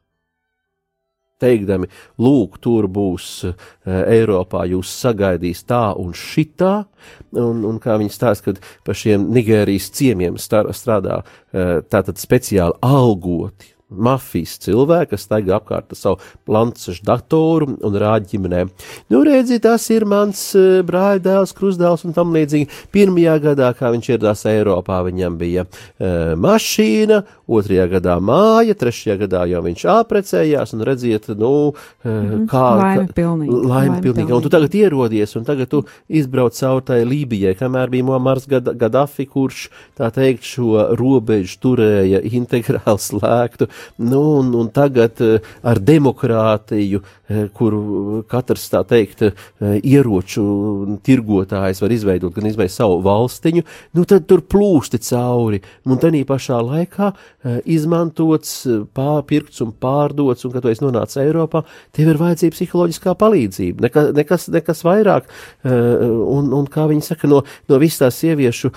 [1.42, 1.90] teikdami,
[2.22, 3.54] lūk, tur būs uh,
[3.86, 6.74] Eiropā, jūs sagaidīs tā un šitā,
[7.36, 13.75] un, un kā viņi stāsta, kad pa šiem Nigērijas ciemiem strādā uh, tātad speciāli algoti
[13.90, 16.18] mafijas cilvēki, kas staigā apkārt ar savu
[16.48, 18.72] plancešu datoru un rāģi ģimenēm.
[19.14, 22.70] Nu, redzi, tas ir mans uh, brāļdēls, krustdēls un tam līdzīgi.
[22.96, 29.44] Pirmajā gadā, kā viņš ieradās Eiropā, viņam bija uh, mašīna, otrajā gadā māja, trešajā gadā
[29.52, 32.48] jau viņš aprecējās un redziet, nu, uh, mm -hmm.
[32.50, 32.66] kā.
[32.82, 33.62] Laime pilnīgi.
[33.70, 34.34] Laime pilnīgi.
[34.34, 39.26] Un tu tagad ierodies, un tagad tu izbrauc caur tai Lībijai, kamēr bija Muamars Gaddafi,
[39.30, 47.02] kurš, tā teikt, šo robežu turēja integrāli slēgtu Nu, un, un tagad eh, ar demokrātiju,
[47.28, 50.44] eh, kuru katrs tā teikt, eh, ieroču
[51.06, 53.64] tirgotājs var izveidot gan izveidot savu valstiņu,
[53.96, 55.62] nu tad tur plūsti cauri.
[55.86, 57.12] Un tādā pašā laikā
[57.70, 58.52] izmantots,
[58.96, 61.64] pārpirkts un pārdots, un kad tu esi nonācis Eiropā,
[61.96, 65.30] tev ir vajadzīga psiholoģiskā palīdzība, nekas, nekas, nekas vairāk.
[65.66, 68.72] Un, un kā viņi saka, no, no visas tās sieviešu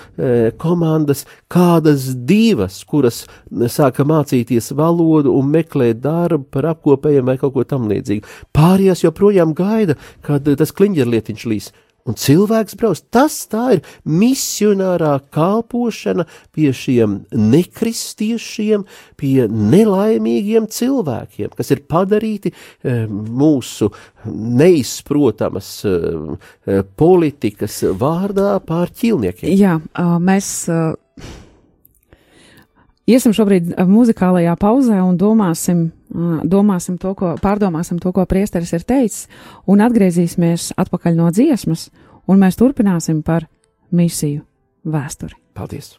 [0.61, 3.25] komandas, kādas divas, kuras
[3.73, 8.25] sāka mācīties valodu, valodu un meklē darbu par apkopējiem vai kaut ko tam līdzīgu.
[8.57, 11.71] Pārējās joprojām gaida, kad tas kliņģerlietiņš līs.
[12.09, 13.01] Un cilvēks brauc.
[13.13, 16.25] Tas tā ir misionārā kalpošana
[16.57, 18.87] pie šiem nekristiešiem,
[19.21, 23.91] pie nelaimīgiem cilvēkiem, kas ir padarīti e, mūsu
[24.29, 29.53] neizprotamas e, politikas vārdā pār ķilniekiem.
[29.59, 29.77] Jā,
[30.25, 30.55] mēs
[33.09, 35.87] Iesim šobrīd uh, muzikālajā pauzē un domāsim,
[36.49, 39.29] domāsim to, ko, pārdomāsim to, ko priesteris ir teicis,
[39.69, 41.89] un atgriezīsimies atpakaļ no dziesmas,
[42.29, 43.49] un mēs turpināsim par
[43.93, 44.45] misiju
[44.89, 45.37] vēsturi.
[45.57, 45.97] Paldies!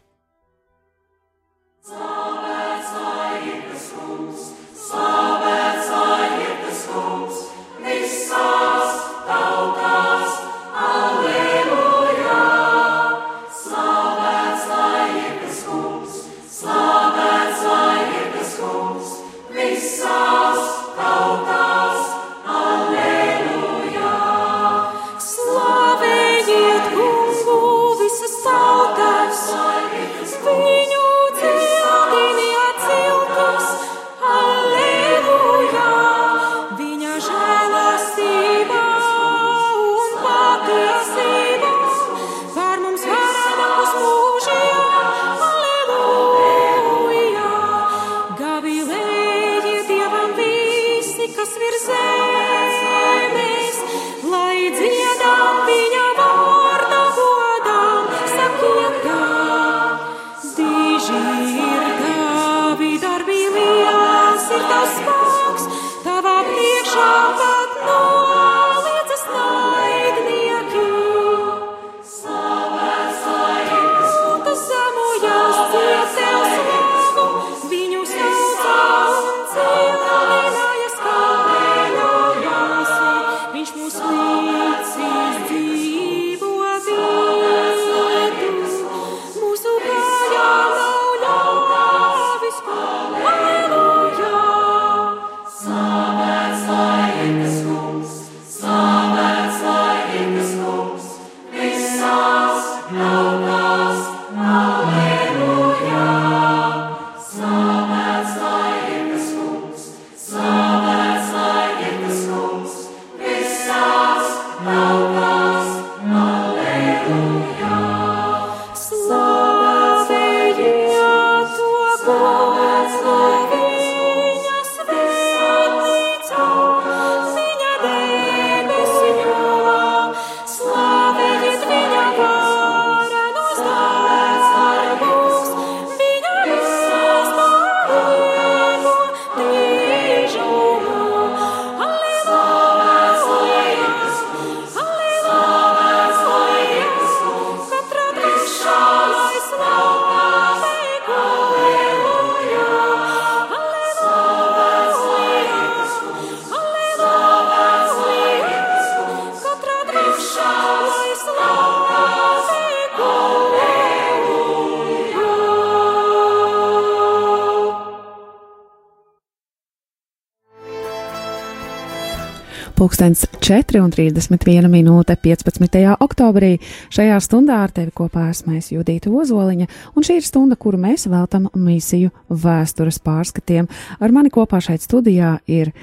[172.79, 175.81] Pūkstens 4,31 minūte 15.
[175.99, 176.53] oktobrī.
[176.95, 179.65] Šajā stundā ar tevi kopā esmu es Judīta Ozoliņa,
[179.99, 183.67] un šī ir stunda, kuru mēs veltam misiju vēstures pārskatiem.
[183.99, 185.73] Ar mani kopā šeit studijā ir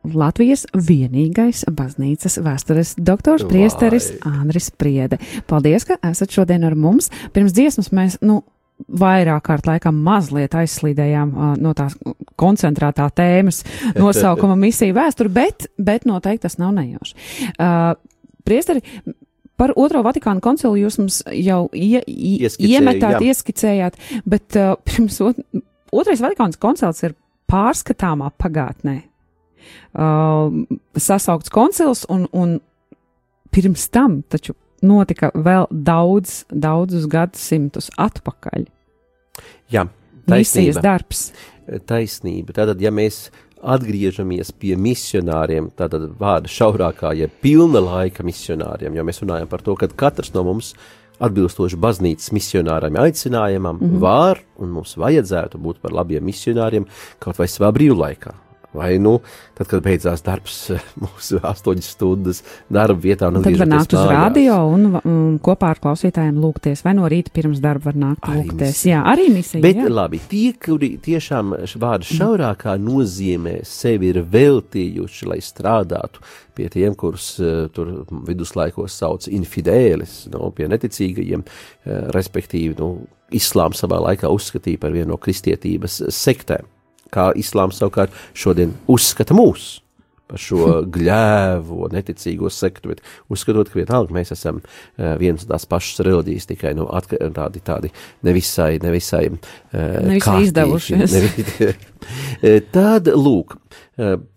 [0.00, 3.50] Latvijas vienīgais baznīcas vēstures doktors Vai.
[3.52, 5.20] priesteris Andris Priede.
[5.44, 7.12] Paldies, ka esat šodien ar mums.
[7.36, 8.40] Pirms dziesmas mēs, nu,
[8.88, 11.96] vairāk kārt laikam mazliet aizslīdējām uh, no tās
[12.40, 13.62] koncentrētā tēmas
[14.00, 17.16] nosaukuma misija vēsture, bet, bet noteikti tas nav nejauši.
[17.54, 17.92] Uh,
[18.46, 18.84] priesteri,
[19.60, 23.32] par otro Vatikānu koncilu jūs mums jau ie, ie, Ieskicēju, iemetāt, jā.
[23.32, 25.44] ieskicējāt, bet uh, pirms ot,
[25.92, 27.16] otrais Vatikānas koncils ir
[27.50, 29.00] pārskatāmā pagātnē.
[29.90, 30.54] Uh,
[30.98, 32.58] sasaukts koncils un, un
[33.54, 38.66] pirms tam taču notika vēl daudz, daudzus gadsimtus atpakaļ.
[39.70, 39.86] Jā,
[40.26, 40.82] Misijas taisnība.
[40.82, 41.32] darbs.
[41.86, 42.54] taisnība.
[42.56, 49.20] Tātad, ja mēs atgriežamies pie misionāriem, tātad vārda šaurākā, ja pilna laika misionāriem, jo mēs
[49.22, 50.74] runājam par to, ka katrs no mums
[51.20, 54.00] atbilstoši baznīcas misionāram aicinājumam mm -hmm.
[54.00, 56.86] var un mums vajadzētu būt par labiem misionāriem
[57.18, 58.32] kaut vai savā brīvlaikā.
[58.72, 59.16] Vai nu,
[59.58, 60.58] tad, kad beidzās darbs,
[61.02, 65.80] mūsu astoņas stundas darba vietā, un Tad var nākt uz rādio un, un kopā ar
[65.82, 68.62] klausītājiem lūgties, vai no rīta pirms darba var nākt Arī lūgties.
[68.76, 68.94] misija.
[68.94, 69.62] Jā, arī misija.
[69.64, 69.90] Bet jā.
[69.90, 76.22] labi, tie, kuri tiešām vārda šaurākā nozīmē sevi ir veltījuši, lai strādātu
[76.54, 82.92] pie tiem, kurus uh, tur viduslaikos sauc infidēlis, no, pie neticīgajiem, uh, respektīvi, nu,
[83.34, 86.66] islāms savā laikā uzskatīja par vienu no kristietības sektēm,
[87.14, 89.78] kā islāms savukārt šodien uzskata mūs
[90.30, 95.66] par šo gļēvo, neticīgo sektu, bet uzskatot, ka vienalga mēs esam uh, viens un tās
[95.70, 96.86] pašas reliģijas, tikai nu,
[97.36, 97.92] tādi, tādi
[98.26, 101.14] nevisai, nevisai, uh, Nevisai izdevušies.
[101.16, 101.72] Nevi,
[102.40, 103.69] Eh, Tad, lūk, eh,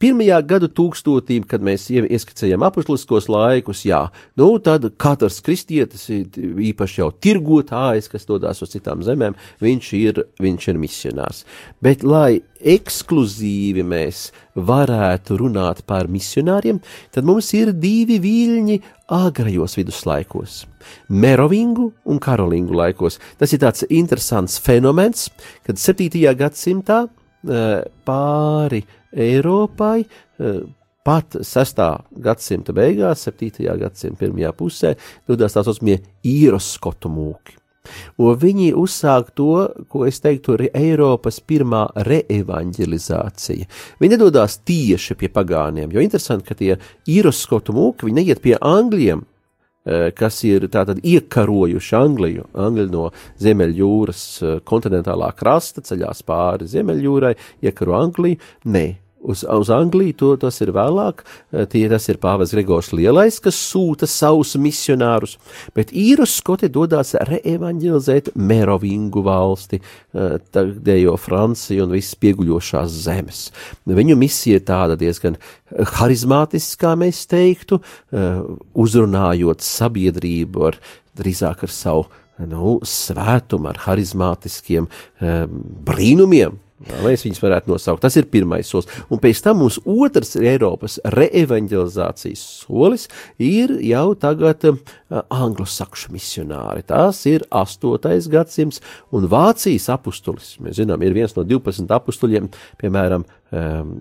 [0.01, 4.01] pirmajā gadu tūkstotī, kad mēs ie- ieskicējam apustuliskos laikus, jā,
[4.39, 10.67] nu tad katrs kristietis, īpaši jau tirgotājs, kas dodas uz citām zemēm, viņš ir, viņš
[10.73, 11.43] ir misionārs.
[11.83, 18.79] Bet, lai ekskluzīvi mēs varētu runāt par misionāriem, tad mums ir divi viļņi
[19.13, 20.65] agrajos viduslaikos-
[21.23, 23.19] Merovingu un Karolingu laikos.
[23.37, 25.29] Tas ir tāds interesants fenomens,
[25.63, 26.35] kad 7.
[26.35, 27.07] gadsimtā
[27.47, 30.61] eh, pāri Eiropai eh,
[31.03, 31.81] pat 6.
[32.23, 33.65] gadsimta beigās, 7.
[33.79, 34.95] gadsimta pirmajā pusē,
[35.27, 37.59] dodas tā saucamie īroskotu mūki.
[38.23, 43.67] Un viņi uzsāk to, ko es teiktu, ir Eiropas pirmā reevanģelizācija.
[43.99, 46.77] Viņi nedodas tieši pie pagāniem, jo interesanti, ka tie
[47.11, 49.25] īroskotu mūki, viņi neiet pie angļiem,
[49.85, 52.47] eh, kas ir tātad iekarojuši Angliju.
[52.55, 53.09] Angļi no
[53.43, 57.35] Ziemeļjūras eh, kontinentālā krasta ceļās pāri Ziemeļjūrai,
[57.67, 58.39] iekaro Angliju.
[58.63, 58.87] Nē,
[59.23, 63.57] uz, uz Angliju to, tas ir vēlāk, eh, tie, tas ir Pāvils Gregors Lielais, kas
[63.57, 65.37] sūta savus misionārus,
[65.75, 73.45] bet īrus skoti dodas reevanģelizēt Merovingu valsti, eh, tagadējo Franciju un visas pieguļošās zemes.
[73.87, 75.37] Viņu misija ir tāda diezgan
[75.71, 77.81] harizmātiska, kā mēs teiktu,
[78.11, 78.43] eh,
[78.75, 80.77] uzrunājot sabiedrību ar
[81.17, 82.05] drīzāk ar savu
[82.39, 84.87] nu, svētumu, ar harizmātiskiem
[85.21, 86.57] brīnumiem.
[86.87, 88.01] Tā Mēs viņus varētu nosaukt.
[88.03, 88.89] Tas ir pirmais solis.
[89.11, 93.07] Un pēc tam mums otrs Eiropas reevanģelizācijas solis
[93.41, 94.79] ir jau tagad uh,
[95.33, 96.83] anglosakšu misionāri.
[96.87, 98.27] Tas ir 8.
[98.33, 98.81] gadsimts
[99.15, 100.55] un Vācijas apustulis.
[100.63, 103.95] Mēs zinām, ir viens no 12 apustuļiem, piemēram, um,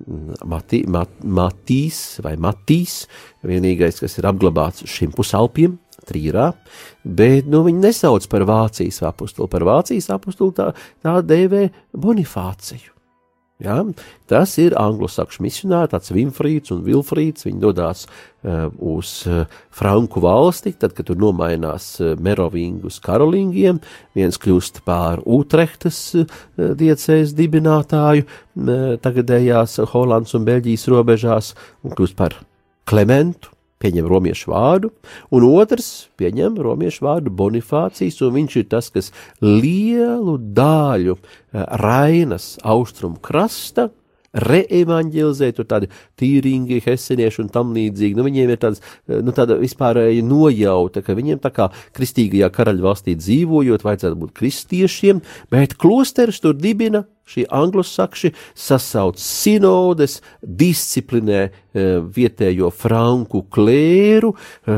[0.48, 3.04] Mati, Mat, Matīs vai Matīs,
[3.46, 5.78] vienīgais, kas ir apglabāts šim pusalpiem.
[6.08, 6.52] Trīrā,
[7.04, 9.50] bet nu, viņi nesauc par Vācijas apakstuli.
[9.52, 10.72] Par Vācijas apakstuli tā,
[11.04, 12.92] tā dēvē Bonifāciju.
[13.62, 13.78] Ja?
[14.30, 17.46] Tas ir anglosakšu misionāri, tāds Vinfrīds un Vilfrīds.
[17.46, 23.78] Viņi dodas uh, uz uh, Franku valsti, tad, kad tur nomainās uh, Merovingu uz Karolingiem,
[24.18, 26.26] viens kļūst par Utrehtas uh,
[26.58, 31.54] diecēs dibinātāju, uh, tagadējās Holandas un Beļģijas robežās,
[31.86, 32.40] un kļūst par
[32.88, 34.92] Klementu pieņem romiešu vārdu,
[35.34, 39.10] un otrs pieņem romiešu vārdu Bonifācijas, un viņš ir tas, kas
[39.42, 43.90] lielu daļu eh, Rainas austrumu krasta
[44.32, 45.88] reevanģelizē, tur tādi
[46.20, 48.16] tīringi, hesenieši un tam līdzīgi.
[48.16, 53.16] Nu, viņiem ir tāds, eh, nu, tāda vispārēja nojauta, ka viņiem tā kā kristīgajā karaļvalstī
[53.20, 55.22] dzīvojot, vajadzētu būt kristiešiem,
[55.52, 64.34] bet klosterus tur dibina šie anglosakši sasauc sinodes, disciplinē Eh, vietējo franku klēru,
[64.68, 64.72] eh,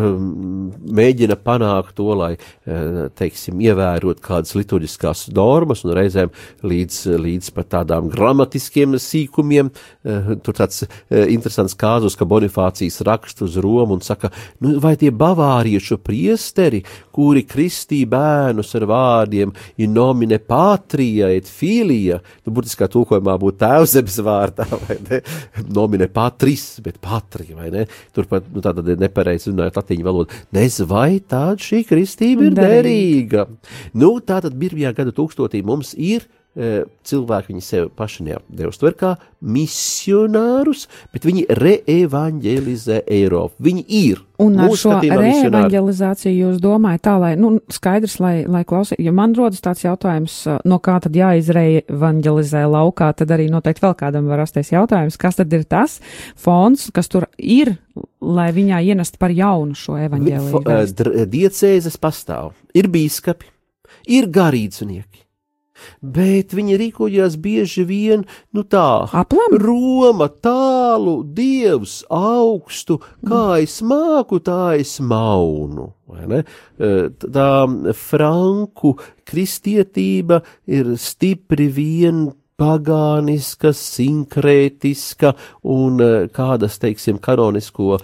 [0.95, 2.36] mēģina panākt to, lai,
[2.66, 6.30] eh, teiksim, ievērot kādas liturģiskās normas un reizēm
[6.62, 9.72] līdz, līdz pat tādām gramatiskiem sīkumiem.
[10.05, 14.30] Tur tāds interesants kāzus, ka Bonifācijas raksta uz Romu un saka,
[14.61, 22.20] nu, vai tie bavāriešu priesteri, kuri kristī bērnus ar vārdiem in nomine patria et filija,
[22.45, 25.20] nu, burtiskā tūkojumā būtu tēvzemes vārdā, vai ne,
[25.68, 27.86] nomine patris, bet patrija, vai ne?
[28.16, 30.40] Turpat, nu, tātad nepareizi runājot latīņu valodu.
[30.57, 33.49] Nez vai tāda šī kristība ir derīga?
[33.97, 41.26] Nu, tātad pirmajā gada tūkstotī mums ir cilvēki viņi sev paši neuztver kā misionārus, bet
[41.26, 43.59] viņi reevanģelizē Eiropu.
[43.66, 44.20] Viņi ir.
[44.42, 49.34] Un ar šo reevanģelizāciju jūs domājat tā, lai, nu, skaidrs, lai, lai klausī, ja man
[49.38, 50.36] rodas tāds jautājums,
[50.66, 55.55] no kā tad jāizreevanģelizē laukā, tad arī noteikti vēl kādam var rasties jautājums, kas tad
[55.55, 55.98] ir tas
[56.40, 57.76] fonds, kas tur ir,
[58.22, 61.26] lai viņā ienest par jaunu šo evaņģēliju.
[61.34, 63.50] Diecēzes pastāv, ir bīskapi,
[64.18, 65.24] ir garīdznieki
[66.01, 68.24] bet viņi rīkojās bieži vien,
[68.55, 69.57] nu tā, Aplam?
[69.61, 75.93] Roma tālu, dievs augstu, kā es māku, tā es maunu.
[77.35, 77.51] Tā
[77.99, 78.95] franku
[79.26, 82.26] kristietība ir stipri vien
[82.61, 85.32] pagāniska, sinkrētiska
[85.74, 88.02] un eh, kādas, teiksim, kanonisko uh,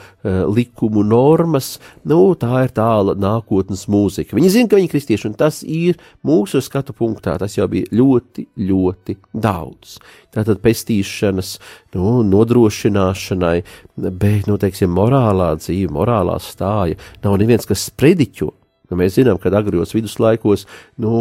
[0.51, 1.76] likumu normas,
[2.11, 4.34] nu, tā ir tāla nākotnes mūzika.
[4.34, 8.48] Viņi zina, ka viņi kristieši, un tas ir mūsu skatu punktā, tas jau bija ļoti,
[8.70, 9.98] ļoti daudz.
[10.34, 11.57] Tātad pestīšanas,
[11.94, 13.57] nu, nodrošināšanai,
[14.03, 18.51] bet, nu, teiksim, morālā dzīve, morālā stāja, nav neviens, kas sprediķo
[18.91, 20.66] Nu, mēs zinām, ka agros viduslaikos
[20.99, 21.14] nu,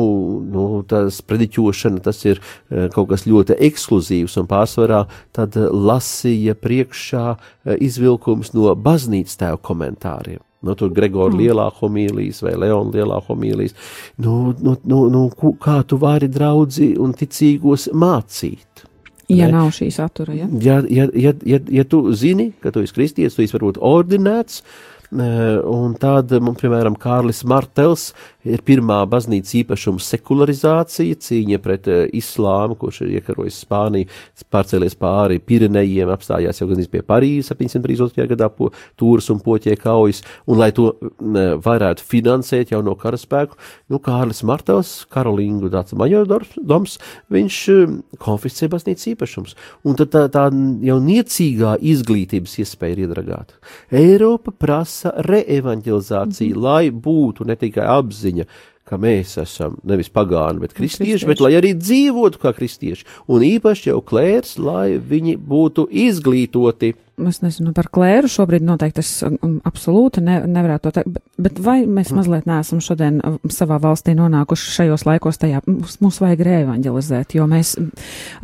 [0.49, 5.03] nu, tas prediķošana tas ir eh, kaut kas ļoti ekskluzīvs un pārsvarā
[5.35, 10.41] tad lasīja priekšā eh, izvilkums no baznīcas tēva komentāriem.
[10.65, 11.39] Nu, tur Gregora mm.
[11.39, 13.77] lielā homīlijas vai Leona lielā homīlijas.
[14.19, 15.23] Nu, nu, nu, nu,
[15.61, 18.83] kā tu vari draudzi un ticīgos mācīt?
[19.29, 19.53] Ja ne?
[19.59, 20.49] nav šī satura, ja?
[20.59, 24.63] Ja, ja, ja, ja, ja tu zini, ka tu esi kristietis, tu esi varbūt ordinēts,
[24.63, 26.29] uh, Un tad,
[26.61, 28.11] piemēram, Kārlis Martels
[28.47, 34.07] ir pirmā baznīcas īpašuma sekularizācija, cīņa pret uh, islāmu, kurš ir iekarojis Spāniju,
[34.53, 38.27] pārcēlies pāri Pirenejiem, apstājās jau gan pie Parīzes 732.
[38.31, 43.57] gadā po, tūras un poķie kaujas, un lai to uh, varētu finansēt jau no karaspēku,
[43.91, 46.99] nu, Kārlis Martels, Karolingu tāds majordoms,
[47.33, 50.47] viņš uh, konfiscē baznīcas īpašums, un tad tā, tā
[50.85, 53.59] jau niecīgā izglītības iespēja ir iedragāta.
[53.91, 56.63] Eiropa prasa reevanģelizāciju, mm -hmm.
[56.63, 58.45] lai būtu ne tikai apziņa, apziņa,
[58.89, 63.45] ka mēs esam nevis pagāni, bet kristieši, kristieši, bet lai arī dzīvotu kā kristieši, un
[63.45, 66.95] īpaši jau klērs, lai viņi būtu izglītoti
[67.27, 69.11] es nezinu par klēru, šobrīd noteikti es
[69.67, 72.19] absolūti ne, nevarētu to teikt, bet, bet vai mēs mm.
[72.19, 77.47] mazliet neesam šodien um, savā valstī nonākuši šajos laikos tajā, mums, mums vajag reevanģelizēt, jo
[77.51, 77.75] mēs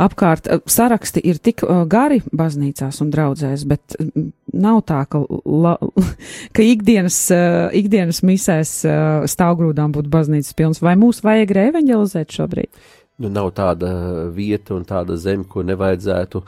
[0.01, 3.97] apkārt uh, saraksti ir tik uh, gari baznīcās un draudzēs, bet
[4.51, 5.77] nav tā, ka, la,
[6.55, 8.77] ka ikdienas, uh, ikdienas misēs
[9.31, 12.85] stāvgrūdām būtu baznīcas pilns, vai mūs vajag reevanģelizēt šobrīd?
[13.17, 13.89] Nu, nav tāda
[14.35, 16.41] vieta un tāda zeme, kur nevajadzētu,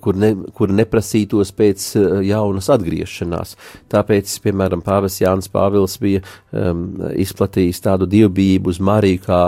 [0.00, 3.54] kur, ne, kur neprasītos pēc eh, jaunas atgriešanās.
[3.92, 6.86] Tāpēc, piemēram, Pāvis Jānis Pāvils bija um,
[7.20, 9.42] izplatījis tādu dievbijību uz Mariju kā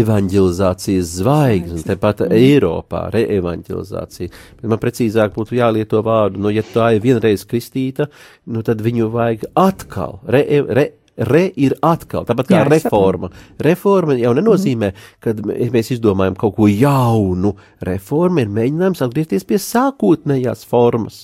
[0.00, 4.32] evanģelizācijas zvaigzni, tepat Eiropā reevanģelizācija.
[4.62, 8.08] Bet man precīzāk būtu jālieto vārdu, nu, ja tā ir vienreiz kristīta,
[8.48, 13.30] nu, tad viņu vajag atkal re, re, re ir atkal, tāpat kā Jā, reforma.
[13.62, 14.90] Reforma jau nenozīmē,
[15.22, 17.54] ka mēs izdomājam kaut ko jaunu.
[17.86, 21.22] Reforma ir mēģinājums atgriezties pie sākotnējās formas.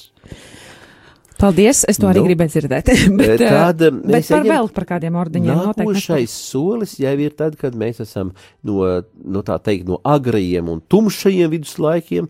[1.40, 2.90] Paldies, es to arī nu, gribēju dzirdēt.
[3.20, 5.86] bet tad, bet par vēl par kādiem ordeņiem noteikti.
[5.86, 8.34] Nākošais solis jau ir tad, kad mēs esam
[8.66, 8.84] no,
[9.24, 12.28] no tā teikt, no agrajiem un tumšajiem viduslaikiem,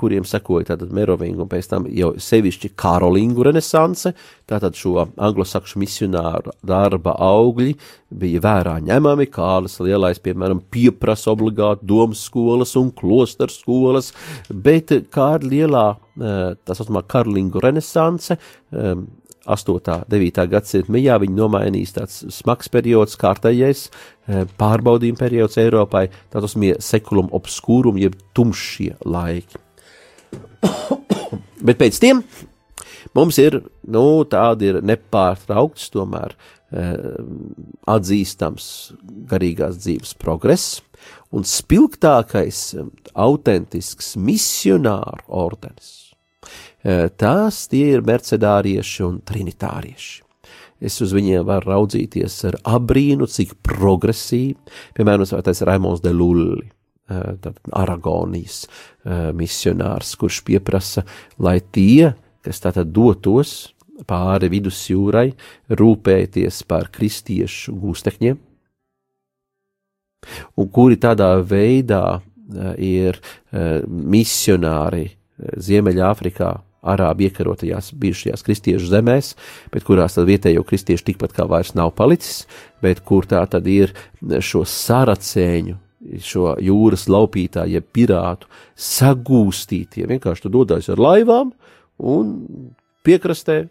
[0.00, 4.16] kuriem sekoja tātad Merovingu un pēc tam jau sevišķi Karolingu renesanse,
[4.50, 7.76] tātad šo anglosakšu misionāru darba augļi
[8.20, 14.12] bija vērā ņemami, Kārlis Lielais, piemēram, pieprasa obligāti domas skolas un klosteru skolas,
[14.50, 15.88] bet Kārļa Lielā
[16.20, 18.36] Eh, tā saucamā Karlingu renesanse.
[18.70, 19.70] 8.
[19.72, 20.42] un 9.
[20.52, 27.32] gadsimta mijā viņi nomainīs tāds smags periods, kārtējais eh, pārbaudījuma periods Eiropai, tāds mie sekulum
[27.32, 29.62] obskūrum, jeb tumšie laiki.
[31.66, 32.20] Bet pēc tiem
[33.18, 36.36] mums ir, nu, tādi ir nepārtraukts tomēr
[37.90, 38.66] atzīstams
[39.30, 40.78] garīgās dzīves progress,
[41.34, 42.60] un spilgtākais,
[43.18, 46.12] autentisks misionāru ordenis.
[47.20, 50.20] Tās tie ir mercedārieši un trinitārieši.
[50.80, 54.56] Es uz viņiem varu raudzīties ar abrīnu, cik progresīvi,
[54.96, 56.70] piemēram, svētais Raimons de Lulli,
[57.76, 58.62] Aragonijas
[59.36, 61.04] misionārs, kurš pieprasa,
[61.42, 62.14] lai tie,
[62.44, 63.74] kas tātad dotos
[64.08, 65.28] pāri vidusjūrai,
[65.76, 68.38] rūpēties par kristiešu gūstekņiem,
[70.56, 72.20] un kuri tādā veidā
[72.80, 73.20] ir
[73.86, 75.06] misionāri
[75.40, 79.34] Ziemeļāfrikā, arābu iekarotajās bijušajās kristiešu zemēs,
[79.72, 82.46] bet kurās tad vietējo kristiešu tikpat kā vairs nav palicis,
[82.80, 85.76] bet kur tā tad ir šo saracēņu,
[86.24, 88.48] šo jūras laupītāju, jeb pirātu
[88.80, 90.06] sagūstītie.
[90.08, 91.52] Vienkārši tu dodies ar laivām
[92.00, 92.34] un
[93.06, 93.64] piekrastē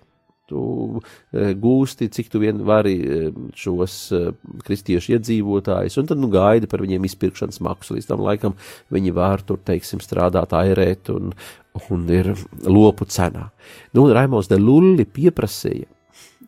[0.50, 0.64] tu
[1.00, 3.20] e, gūsti, cik tu vien vari e,
[3.58, 4.22] šos e,
[4.66, 7.98] kristiešu iedzīvotājus, un tad nu gaidi par viņiem izpirkšanas maksu.
[7.98, 8.58] Līdz tam laikam
[8.94, 11.34] viņi var tur, teiksim, strādāt, airēt un,
[11.90, 12.34] un ir
[12.66, 13.50] lopu cenā.
[13.94, 15.90] Nu, un Raimons de Lulli pieprasīja,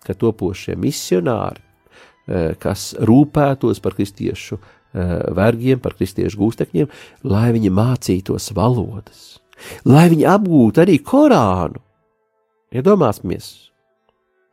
[0.05, 1.61] ka topošie misionāri,
[2.61, 4.57] kas rūpētos par kristiešu
[5.35, 6.89] vergiem, par kristiešu gūstekņiem,
[7.29, 9.40] lai viņi mācītos valodas,
[9.85, 11.81] lai viņi apgūtu arī Korānu.
[12.71, 13.71] Iedomāsimies,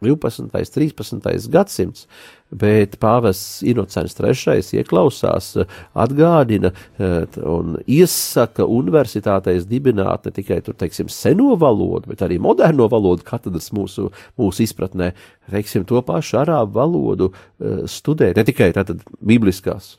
[0.01, 0.43] 12.
[0.43, 1.51] un 13.
[1.51, 2.07] gadsimts,
[2.51, 5.57] bet pāvests Inocents III ieklausās,
[5.99, 12.87] atgādina eh, un iesaka universitātēs dibināt ne tikai tur, teiksim, seno valodu, bet arī moderno
[12.91, 15.13] valodu katedras mūsu, mūsu izpratnē,
[15.51, 19.97] teiksim, to pašu arābu valodu eh, studēt, ne tikai tātad bibliskās,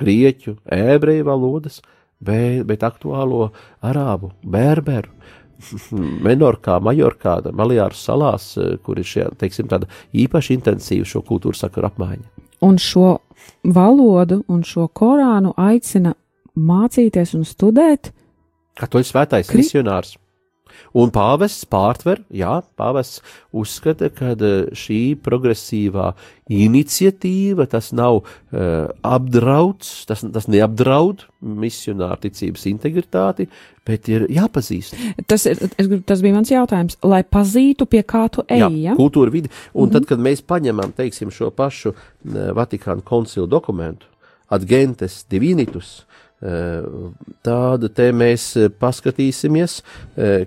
[0.00, 1.82] grieķu, ebreju valodas,
[2.20, 3.50] bet, bet aktuālo
[3.84, 5.12] arābu, berberu,
[6.26, 8.52] Menorkā, Majorkā, Malijāru salās,
[8.86, 12.46] kur ir šie, teiksim, tāda īpaši intensīva šo kultūru sakaru apmaiņa.
[12.66, 13.18] Un šo
[13.66, 16.14] valodu un šo korānu aicina
[16.58, 18.12] mācīties un studēt.
[18.78, 19.62] Katoļu svētais Kri...
[19.62, 20.16] misionārs.
[20.98, 26.12] Un pāvests pārtver, jā, pāvests uzskata, ka e, šī progresīvā
[26.48, 33.48] iniciatīva tas nav uh, apdrauds, tas, tas neapdraud misionāru ticības integritāti,
[33.88, 34.96] bet ir jāpazīst.
[35.28, 38.64] Tas, ir, es, tas bija mans jautājums, lai pazītu, pie kā tu ej.
[38.64, 38.96] Jā, ja?
[38.98, 39.52] kultūra vidi.
[39.74, 39.92] Un mm -hmm.
[39.92, 41.94] tad, kad mēs paņemam, teiksim, šo pašu
[42.24, 44.06] Vatikāna koncilu dokumentu,
[44.48, 46.06] Adgentes divinitus,
[46.38, 48.44] Tādu te mēs
[48.78, 49.80] paskatīsimies,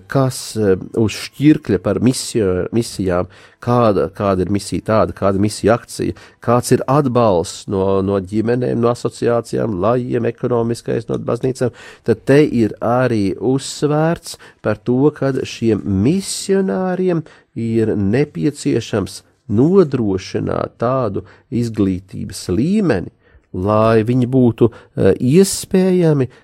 [0.08, 3.28] kas uz šķirkļa par misiju, misijām,
[3.60, 8.80] kāda, kāda ir misija tāda, kāda ir misija akcija, kāds ir atbalsts no, no ģimenēm,
[8.80, 11.76] no asociācijām, lajiem, ekonomiskais no baznīcām,
[12.08, 17.20] tad te ir arī uzsvērts par to, ka šiem misionāriem
[17.52, 19.20] ir nepieciešams
[19.52, 23.12] nodrošināt tādu izglītības līmeni,
[23.52, 26.36] lai viņi būtu eh, iespējami eh,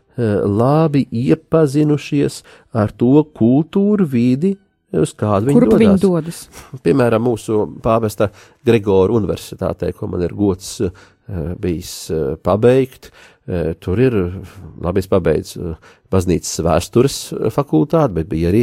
[0.44, 2.42] labi iepazinušies
[2.72, 4.56] ar to kultūru vidi,
[4.92, 5.80] uz kādu viņi dodas.
[5.84, 6.42] Viņi dodas.
[6.84, 8.30] Piemēram, mūsu pāvesta
[8.64, 10.78] Gregora universitātē, ko man ir gods
[11.60, 11.90] bijis
[12.40, 13.37] pabeigt, uh,
[13.80, 14.14] tur ir,
[14.84, 15.74] labi, es pabeidzu
[16.12, 17.16] baznīcas vēstures
[17.52, 18.62] fakultāti, bet bija arī,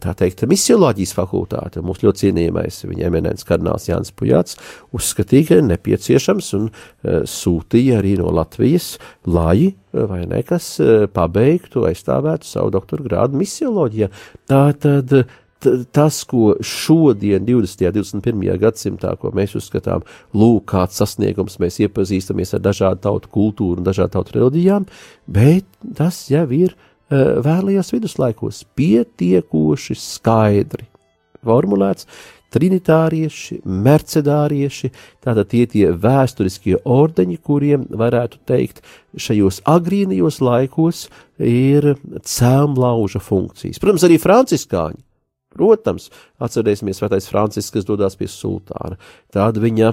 [0.00, 1.82] tā teikt, misioloģijas fakultāte.
[1.84, 4.58] Mūsu ļoti cienījamais viņa eminents kardināls Jānis Pujāts
[4.96, 6.68] uzskatīja, ka ir nepieciešams un
[7.28, 8.94] sūtīja arī no Latvijas
[9.28, 10.74] lai vai ne, kas
[11.12, 14.08] pabeigtu, aizstāvētu savu doktora grādu misioloģijā.
[14.48, 15.12] Tā tad
[15.94, 17.86] tas, ko šodien, 20.
[17.88, 18.58] un 21.
[18.62, 20.04] gadsimtā, ko mēs uzskatām,
[20.36, 24.86] lūk, kāds sasniegums, mēs iepazīstamies ar dažādu tautu kultūru un dažādu tautu reliģijām,
[25.26, 25.66] bet
[25.98, 30.88] tas jau ir uh, vēlajos viduslaikos pietiekoši skaidri
[31.42, 32.08] formulēts.
[32.52, 34.90] Trinitārieši, mercedārieši,
[35.24, 38.82] tātad tie tie vēsturiskie ordeņi, kuriem varētu teikt
[39.16, 41.06] šajos agrīnijos laikos
[41.40, 41.94] ir
[42.28, 43.80] cēlmlauža funkcijas.
[43.80, 45.00] Protams, arī franciskāņi,
[45.56, 46.08] Protams,
[46.42, 48.98] atcerēsimies Svētais Francisks, kas dodas pie sultāna,
[49.32, 49.92] tad viņa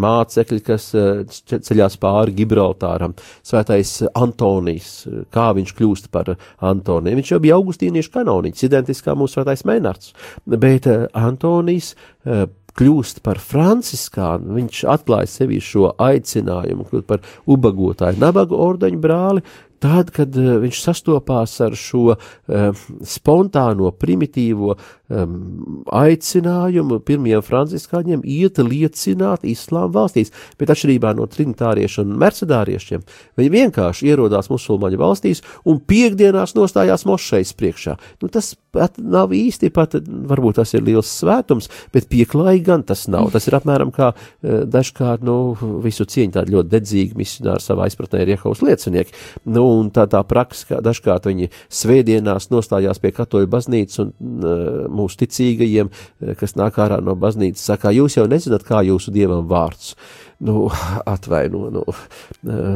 [0.00, 4.92] mācekļi, kas eh, ceļās pāri Gibraltāram, Svētais Antonijs,
[5.34, 7.20] kā viņš kļūst par Antoniju.
[7.20, 10.14] Viņš jau bija augustīniešu kanoniķis, identiski kā mūsu Svētais Menards,
[10.46, 11.94] bet eh, Antonijs
[12.24, 12.46] eh,
[12.78, 19.44] kļūst par franciskānu, viņš atklāja sevi šo aicinājumu, kļūt par ubagotāju, nabagu ordeņu brāli,
[19.80, 28.60] tad, kad uh, viņš sastopās ar šo uh, spontāno, primitīvo um, aicinājumu pirmajiem franciskāņiem iet
[28.62, 33.04] liecināt islāma valstīs, bet atšķirībā no trinitāriešiem un mercedāriešiem,
[33.40, 37.96] viņi vienkārši ierodās musulmaņu valstīs un piekdienās nostājās mošejas priekšā.
[38.22, 43.06] Nu, tas pat nav īsti, pat varbūt tas ir liels svētums, bet pieklājīgi gan tas
[43.10, 43.32] nav.
[43.34, 48.22] Tas ir apmēram kā uh, dažkārt, nu, visu cieņu tādi ļoti dedzīgi misionāri savā izpratnē
[48.22, 49.16] ir Jehovas liecinieki.
[49.50, 51.50] Nu, un tā tā praksa, ka dažkārt viņi
[51.80, 57.68] svētdienās nostājās pie katoļu baznīcas un uh, mūsu ticīgajiem, uh, kas nāk ārā no baznīcas,
[57.72, 59.94] saka, jūs jau nezināt, kā jūsu dievam vārds
[60.40, 60.70] nu,
[61.14, 61.82] atvaino, nu,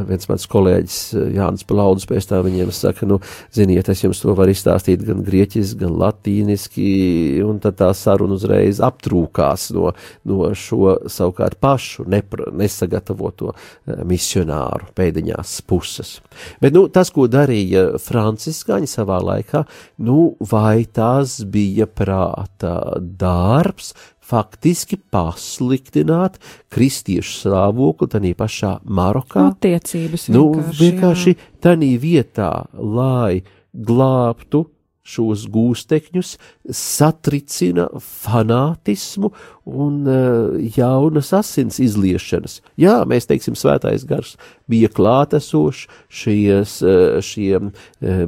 [0.08, 0.98] viens mans kolēģis
[1.34, 3.20] Jānis Plaudis pēc tā viņiem saka, nu,
[3.54, 6.88] ziniet, es jums to varu izstāstīt gan grieķiski, gan latīniski,
[7.44, 9.94] un tad tā saruna uzreiz aptrūkās no,
[10.28, 13.54] no šo savukārt pašu nepra, nesagatavoto
[14.04, 16.18] misionāru pēdiņās puses.
[16.60, 19.64] Bet, nu, tas, ko darīja franciskāņi savā laikā,
[20.04, 23.94] nu, vai tas bija prāta darbs,
[24.24, 26.38] faktiski pasliktināt
[26.74, 29.50] kristiešu stāvokli tādā pašā Marokā.
[29.52, 30.80] Attiecības nu, vienkārši.
[30.80, 33.42] vienkārši tādā vietā, lai
[33.74, 34.64] glābtu
[35.04, 36.36] šos gūstekņus,
[36.72, 39.34] satricina fanātismu
[39.64, 42.58] un uh, jaunas asins izliešanas.
[42.80, 44.34] Jā, mēs teiksim, svētais gars
[44.68, 47.70] bija klātesošs, šies, uh, šie uh,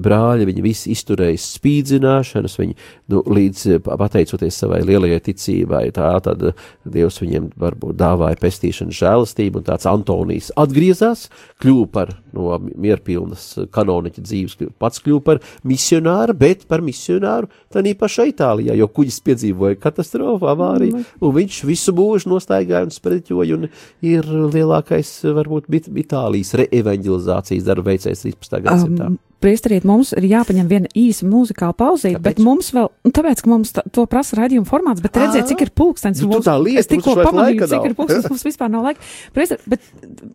[0.02, 2.76] brāļi, viņi visi izturēja spīdzināšanas, viņi,
[3.12, 6.46] nu, līdz pateicoties savai lielajai ticībai, tā tad
[6.86, 11.26] Dievs viņiem varbūt dāvāja pestīšanu žēlastību, un tāds Antonijs atgriezās,
[11.60, 18.28] kļuva par no mierpilnas kanoniķa dzīves, pats kļuva par misionāru, bet par misionāru tādā pašā
[18.32, 21.25] Itālijā, jo kuģis piedzīvoja katastrofu, avāriju, mm.
[21.28, 23.68] Un viņš visu mūžu nostaigāja un sprediķoja, un
[24.06, 25.70] ir lielākais, varbūt,
[26.06, 28.60] Itālijas reevanģelizācijas darba veicējs 13.
[28.66, 29.10] gadsimtā.
[29.10, 29.20] Um.
[29.42, 33.74] Priestarīt, mums ir jāpaņem viena īsa muzikāla pauzīte, bet mums vēl, nu, tāpēc, ka mums
[33.76, 36.22] to prasa raidījuma formāts, bet redziet, cik ir pulkstens.
[36.24, 39.04] Nu, tu tā lieta, es tikko pamanīju, cik ir pulkstens, mums vispār nav laika.
[39.36, 40.34] Priestarīt, bet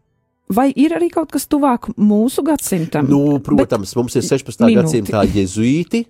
[0.51, 3.07] Vai ir arī kaut kas tuvāk mūsu gadsimtam?
[3.07, 4.65] Nu, protams, Bet mums ir 16.
[4.65, 4.79] Minūti.
[4.81, 6.01] gadsimtā jezuīti,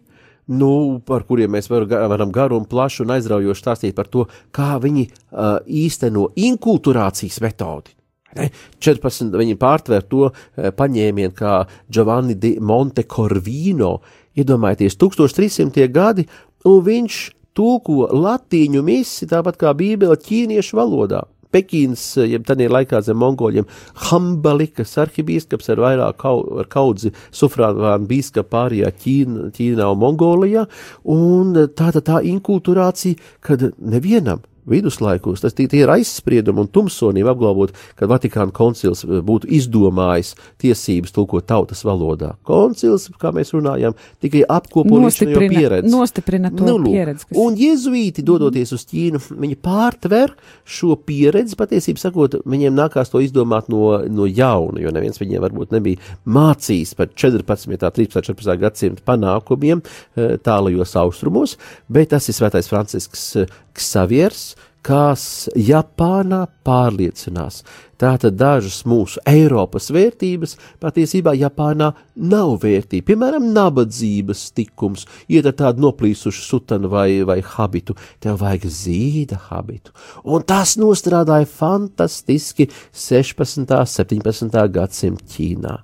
[0.47, 4.75] nu, par kuriem mēs var, varam garu un plašu un aizraujoši stāstīt par to, kā
[4.81, 7.95] viņi uh, īsteno inkulturācijas metodi.
[8.37, 8.47] Ne?
[8.79, 9.33] 14.
[9.35, 11.61] viņi pārtver to paņēmienu kā
[11.91, 13.97] Giovanni di Montecorvino,
[14.39, 15.89] iedomājieties, 1300.
[15.91, 16.25] gadi,
[16.67, 17.19] un viņš
[17.57, 21.25] tulko latīņu misi, tāpat kā Bībele, ķīniešu valodā.
[21.51, 23.67] Pekīnas, jeb tādā laikā zem mongoļiem,
[24.09, 30.67] Hambalikas arhibīskaps ar vairāk kau, ar kaudzi sufrāvānu bīskapu pārējā Ķīna, Ķīnā un Mongolijā,
[31.11, 38.09] un tāda tā inkulturācija, kad nevienam viduslaikos tas tie, ir aizspriedumi un tumsonība apgalvot, ka
[38.09, 42.33] Vatikāna koncils eh, būtu izdomājis tiesības tulkot tautas valodā.
[42.47, 45.91] Koncils, kā mēs runājam, tikai apkopo nostiprina, pieredzi.
[45.91, 47.27] Nostiprina to nu, pieredzi.
[47.29, 47.39] Kas...
[47.41, 50.35] Un jezuīti, dodoties uz Ķīnu, viņi pārtver
[50.67, 55.75] šo pieredzi, patiesībā sakot, viņiem nākās to izdomāt no, no jauna, jo neviens viņiem varbūt
[55.75, 57.77] nebija mācījis par 14.
[57.81, 58.21] 13.
[58.21, 58.57] 14.
[58.61, 61.57] gadsimta panākumiem eh, tālajos austrumos,
[61.91, 63.31] bet tas ir svētais Francisks
[63.77, 64.51] Ksavieris,
[64.85, 67.61] kas Japānā pārliecinās.
[68.01, 73.11] Tātad dažas mūsu Eiropas vērtības patiesībā Japānā nav vērtība.
[73.11, 79.93] Piemēram, nabadzības tikums, iet ar tādu noplīsušu sutanu vai, vai habitu, tev vajag zīda habitu.
[80.25, 83.69] Un tas nostrādāja fantastiski 16.
[83.69, 84.67] un 17.
[84.73, 85.77] gadsimta Ķīnā.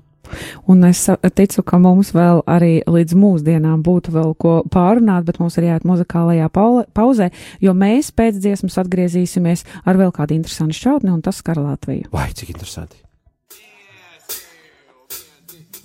[0.68, 1.06] Un es
[1.38, 5.88] ticu, ka mums vēl arī līdz mūsdienām būtu vēl ko pārunāt, bet mums ir jāiet
[5.88, 7.32] muzikālajā pauzē,
[7.64, 12.10] jo mēs pēc dziesmas atgriezīsimies ar vēl kādu interesantu šķautni, un tas skar Latviju.
[12.14, 13.04] Vai, cik interesanti!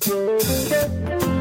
[0.03, 1.32] aiz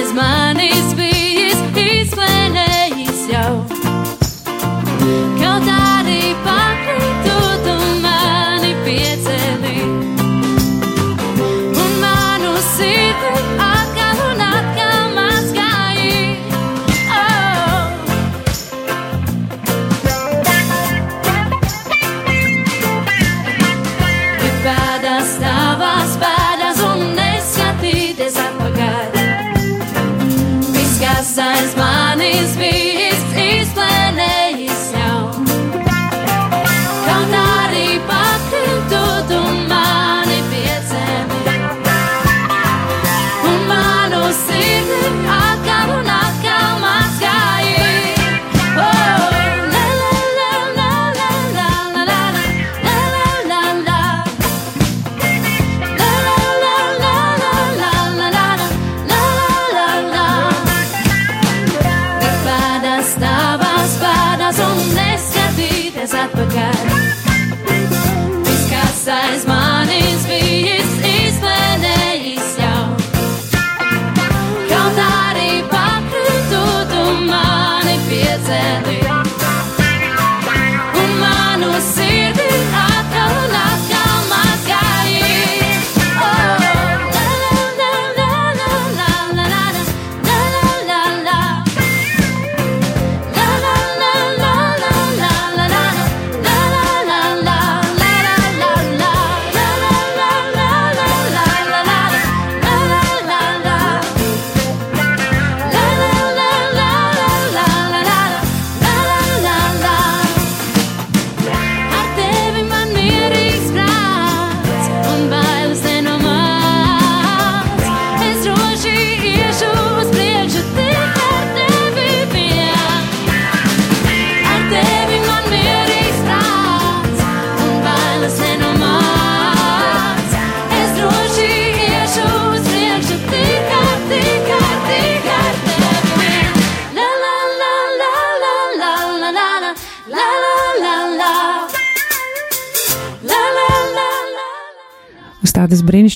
[0.00, 0.12] manis bijis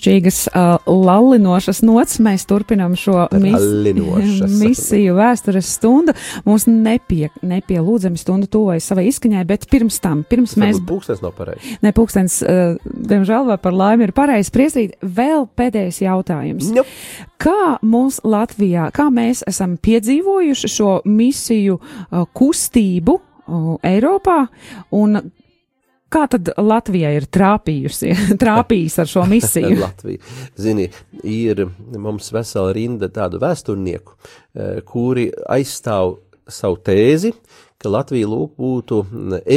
[0.05, 6.15] brīnišķīgas, uh, lallinošas nots mēs turpinām šo mis misiju vēstures stundu.
[6.45, 10.79] Mums nepie, nepielūdzami stundu tuvojas savai izskaņai, bet pirms tam, pirms mēs.
[10.79, 11.77] Varbūt pūkstens nav pareizs.
[11.83, 14.99] Ne, pūkstens, uh, diemžēl vai par laimi ir pareizi priestīt.
[15.01, 16.73] Vēl pēdējais jautājums.
[16.75, 16.91] Jup.
[17.41, 24.45] Kā mums Latvijā, kā mēs esam piedzīvojuši šo misiju uh, kustību uh, Eiropā
[24.97, 25.25] un
[26.15, 29.77] kā tad Latvijā ir trāpījusi, trāpījis ar šo misiju?
[29.83, 30.23] Latvija.
[30.61, 30.89] Zini,
[31.27, 31.67] ir
[31.99, 34.17] mums vesela rinda tādu vēsturnieku,
[34.55, 36.19] eh, kuri aizstāv
[36.51, 37.33] savu tēzi,
[37.81, 39.01] ka Latvija lūk būtu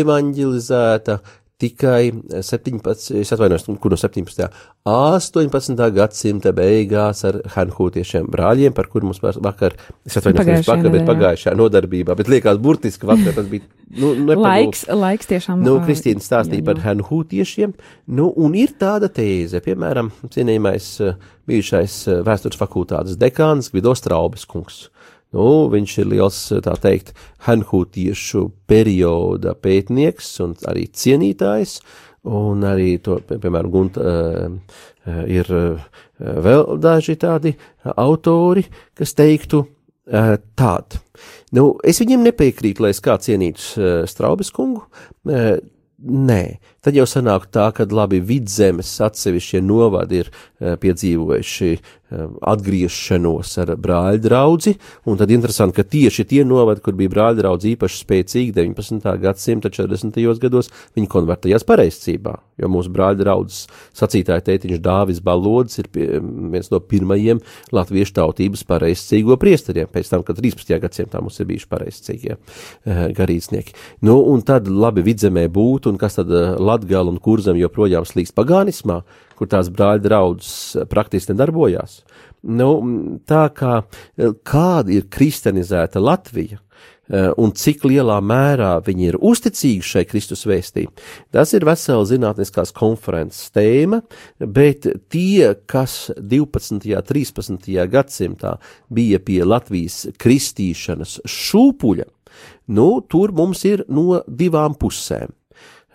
[0.01, 1.19] evanģelizēta
[1.61, 2.11] tikai
[2.45, 4.47] 17, es atvainojos, kur no 17.
[4.87, 5.87] 18.
[5.95, 9.73] gadsimta beigās ar hanhūtiešiem brāļiem, par kur mums vakar,
[10.05, 14.43] es atvainojos, nevis vakar, bet pagājušajā nodarbībā, bet liekas burtiski vakar, tas bija, nu, nepagūst.
[14.43, 15.63] laiks, laiks tiešām.
[15.65, 16.85] Nu, Kristīna stāstīja jā, par jā.
[16.91, 17.73] hanhūtiešiem,
[18.19, 20.91] nu, un ir tāda tēze, piemēram, cienījamais
[21.49, 24.85] bijušais vēstures fakultātes dekāns Gvido Straubes kungs.
[25.35, 27.13] Nu, viņš ir liels, eh, tā teikt,
[27.47, 31.81] hanhūtiešu perioda pētnieks un arī cienītājs,
[32.27, 34.49] un arī to, pie- piemēram, Gunt, uh,
[35.27, 35.79] ir uh,
[36.19, 37.53] vēl daži tādi
[37.95, 38.65] autori,
[38.97, 40.99] kas teiktu uh, tādu.
[41.55, 44.83] Nu, es viņiem nepiekrītu, lai es kā cienītu uh, Straubes kungu.
[45.23, 45.55] Uh,
[46.03, 46.41] nē,
[46.83, 51.95] tad jau sanāk tā, ka labi vidzemes atsevišķie novadi ir piedzīvojuši uh,
[52.47, 54.73] atgriešanos ar brāļu draudzi,
[55.09, 59.09] un tad interesanti, ka tieši tie novadi, kur bija brāļu draudz īpaši spēcīgi 19.
[59.23, 60.19] gadsimta 40.
[60.41, 66.71] gados, viņi konvertējās pareizcībā, jo mūsu brāļu draudzes sacītāja tētiņš Dāvis Balodis ir pie, viens
[66.71, 67.43] no pirmajiem
[67.75, 70.77] latviešu tautības pareizcīgo priesteriem, pēc tam, kad 13.
[70.87, 73.75] gadsimtā mums ir bijuši pareizcīgie uh, garīdznieki.
[74.07, 79.01] Nu, un tad labi vidzemē būtu, un kas tad Latgala un Kurzem joprojām slīkst pagānismā,
[79.37, 82.01] kur tās brāļu draudzes praktiski nedarbojās.
[82.47, 82.69] Nu,
[83.27, 89.85] tā kā eh, kāda ir kristianizēta Latvija, eh, un cik lielā mērā viņi ir uzticīgi
[89.85, 90.87] šai Kristus vēstī.
[91.33, 94.01] Tas ir vesela zinātniskās konferences tēma,
[94.39, 96.93] bet tie, kas 12.
[96.95, 97.87] un 13.
[97.91, 98.57] gadsimtā
[98.89, 102.07] bija pie Latvijas kristīšanas šūpuļa,
[102.77, 105.36] nu, tur mums ir no divām pusēm.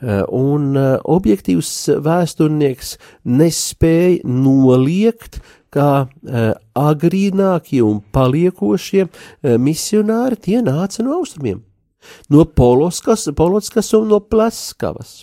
[0.03, 1.73] Eh, Un eh, objektīvs
[2.03, 5.39] vēsturnieks nespēja noliegt,
[5.73, 9.07] kā eh, agrīnākie un paliekošie
[9.63, 11.63] misionāri tie nāca no austrumiem.
[12.29, 15.23] No Poloskas, Poloskas un no Pleskavas.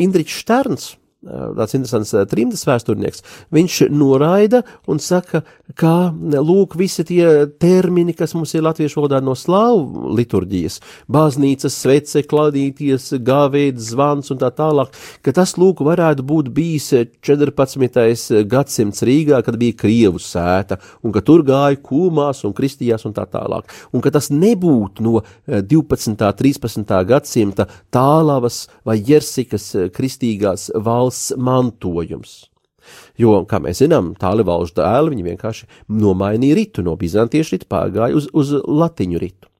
[0.00, 0.88] Indričs Šterns,
[1.26, 5.42] tāds interesants eh, trimdas vēsturnieks, viņš noraida un saka,
[5.78, 10.78] ka, lūk, visi tie termini, kas mums ir latviešu valodā no slāvu liturģijas,
[11.10, 14.94] baznīcas, svece, kladīties, gāvēds, zvans un tā tālāk,
[15.26, 16.92] ka tas, lūk, varētu būt bijis
[17.26, 18.44] 14.
[18.46, 23.26] gadsimts Rīgā, kad bija Krievu sēta, un ka tur gāja kūmās un kristījās un tā
[23.26, 26.14] tālāk, un ka tas nebūtu no eh, 12.
[26.38, 26.94] 13.
[27.10, 32.48] gadsimta tālavas vai jersikas eh, kristīgās valsts mantojums.
[33.20, 38.16] Jo, kā mēs zinām, tāli valžu dēli viņi vienkārši nomainīja ritu no bizantiešu ritu, pārgāja
[38.16, 39.50] uz, uz latiņu ritu.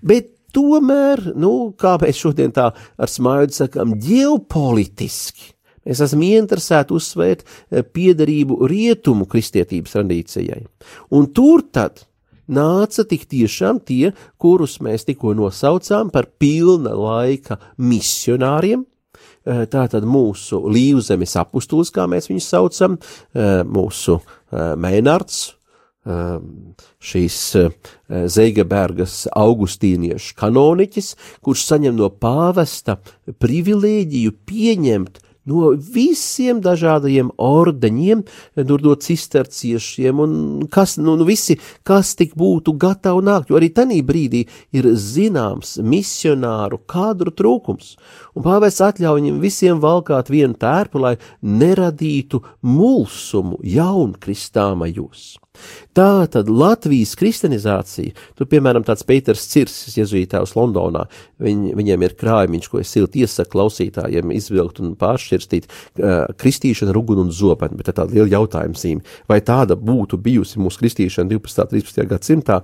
[0.00, 5.54] Bet tomēr, nu, kā mēs šodien tā ar smaidu sakām, ģeopolitiski.
[5.86, 10.62] Mēs esam ieinteresēti uzsvērt eh, piederību rietumu kristietības tradīcijai.
[11.16, 12.04] Un tur tad
[12.50, 18.84] nāca tik tiešām tie, kurus mēs tikko nosaucām par pilna laika misionāriem,
[19.44, 22.98] tātad mūsu līvzemes apustulis, kā mēs viņus saucam,
[23.34, 25.54] eh, mūsu eh, Meinards,
[27.04, 27.34] šīs
[28.08, 31.10] Zeigebergas augustīniešu kanoniķis,
[31.44, 32.96] kurš saņem no pāvesta
[33.44, 38.22] privilēģiju pieņemt no visiem dažādajiem ordeņiem,
[38.68, 40.34] tur no cisterciešiem un
[40.72, 44.44] kas, nu, nu visi, kas tik būtu gatavi nākt, jo arī tanī brīdī
[44.76, 47.94] ir zināms misionāru kadru trūkums,
[48.36, 55.38] un pāvēs atļauj viņiem visiem valkāt vienu tērpu, lai neradītu mulsumu jaunkristāmajos.
[55.96, 61.06] Tā tad Latvijas kristianizācija, tur piemēram tāds Pēters Cirsis, jezuītājs Londonā,
[61.42, 67.24] viņ, viņiem ir krājumiņš, ko es silti iesaku klausītājiem izvilkt un pāršķirstīt, uh, kristīšana, ruguna
[67.26, 71.70] un zopeni, bet tā tāda liela jautājuma zīme, vai tāda būtu bijusi mūsu kristīšana 12.
[71.74, 72.06] 13.
[72.10, 72.60] gadsimtā,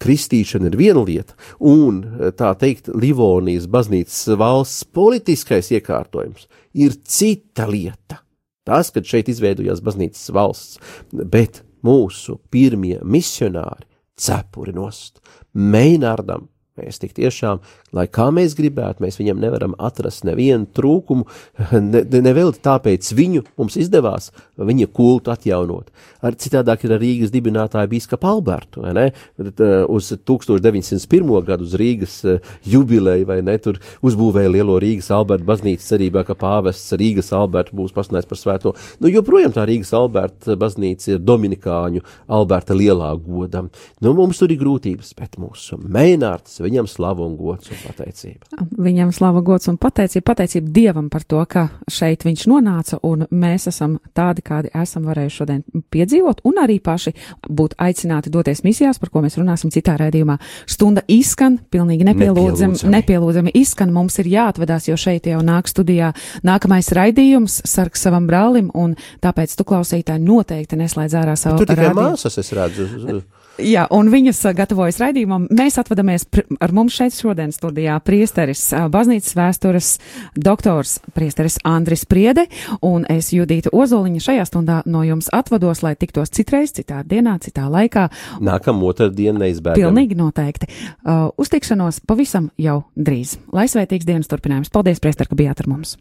[0.00, 2.00] kristīšana ir viena lieta, un
[2.38, 8.22] tā teikt, Livonijas baznīcas valsts politiskais iekārtojums ir cita lieta.
[8.66, 10.78] Tas, kad šeit izveidojās baznīcas valsts,
[11.10, 13.86] bet mūsu pirmie misionāri
[14.20, 15.20] cepuri nost,
[15.54, 16.48] Meinardam,
[16.80, 17.60] Mēs tik tiešām,
[17.96, 21.26] lai kā mēs gribētu, mēs viņam nevaram atrast nevienu trūkumu,
[21.92, 25.90] ne, ne vēl tāpēc viņu mums izdevās viņa kultu atjaunot.
[26.24, 29.06] Ar citādāk ir ar Rīgas dibinātāju bīskapu Albertu, vai ne?
[29.40, 31.30] Uh, uz 1901.
[31.46, 36.36] gadu uz Rīgas uh, jubileju, vai ne, tur uzbūvēja lielo Rīgas Alberta baznīcu cerībā, ka
[36.38, 38.74] pāvests Rīgas Albertu būs pasludinājis par svēto.
[39.00, 42.04] Nu, joprojām tā Rīgas Alberta baznīca ir Dominikāņu
[42.36, 43.70] Alberta lielā godam.
[44.04, 48.64] Nu, mums tur ir grūtības, bet mūsu mēnārtis, viņam slavu un gods un pateicība.
[48.78, 53.66] Viņam slava gods un pateicība, pateicība Dievam par to, ka šeit viņš nonāca un mēs
[53.70, 57.12] esam tādi, kādi esam varējuši šodien piedzīvot un arī paši
[57.48, 60.38] būt aicināti doties misijās, par ko mēs runāsim citā redzījumā.
[60.70, 62.94] Stunda izskan, pilnīgi nepielūdzami, Nepielūdzami.
[62.96, 66.12] nepielūdzami izskan, mums ir jāatvedās, jo šeit jau nāk studijā
[66.46, 68.94] nākamais raidījums, sargs savam brālim, un
[69.24, 73.22] tāpēc tu klausītāji noteikti neslēdz ārā savu Tur tikai radio- māsas, es redzu.
[73.58, 75.46] Jā, un viņas gatavojas raidījumam.
[75.52, 76.26] Mēs atvadamies
[76.62, 79.90] ar mums šeit šodien studijā priesteris, baznīcas vēstures
[80.38, 82.46] doktors, priesteris Andris Priede,
[82.86, 87.66] un es Judīta Ozoliņa šajā stundā no jums atvados, lai tiktos citreiz, citā dienā, citā
[87.70, 88.08] laikā.
[88.44, 89.80] Nākamā otrdiena neizbēgama.
[89.80, 90.70] Pilnīgi noteikti.
[91.00, 93.36] Uh, uztikšanos pavisam jau drīz.
[93.52, 94.72] Lai svētīgs dienas turpinājums.
[94.72, 95.98] Paldies, priester, ka bijāt ar mums!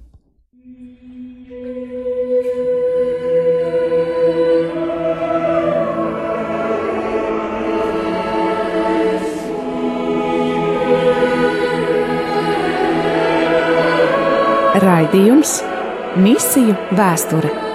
[14.79, 15.57] Raidījums
[16.23, 17.68] Misiju vēsture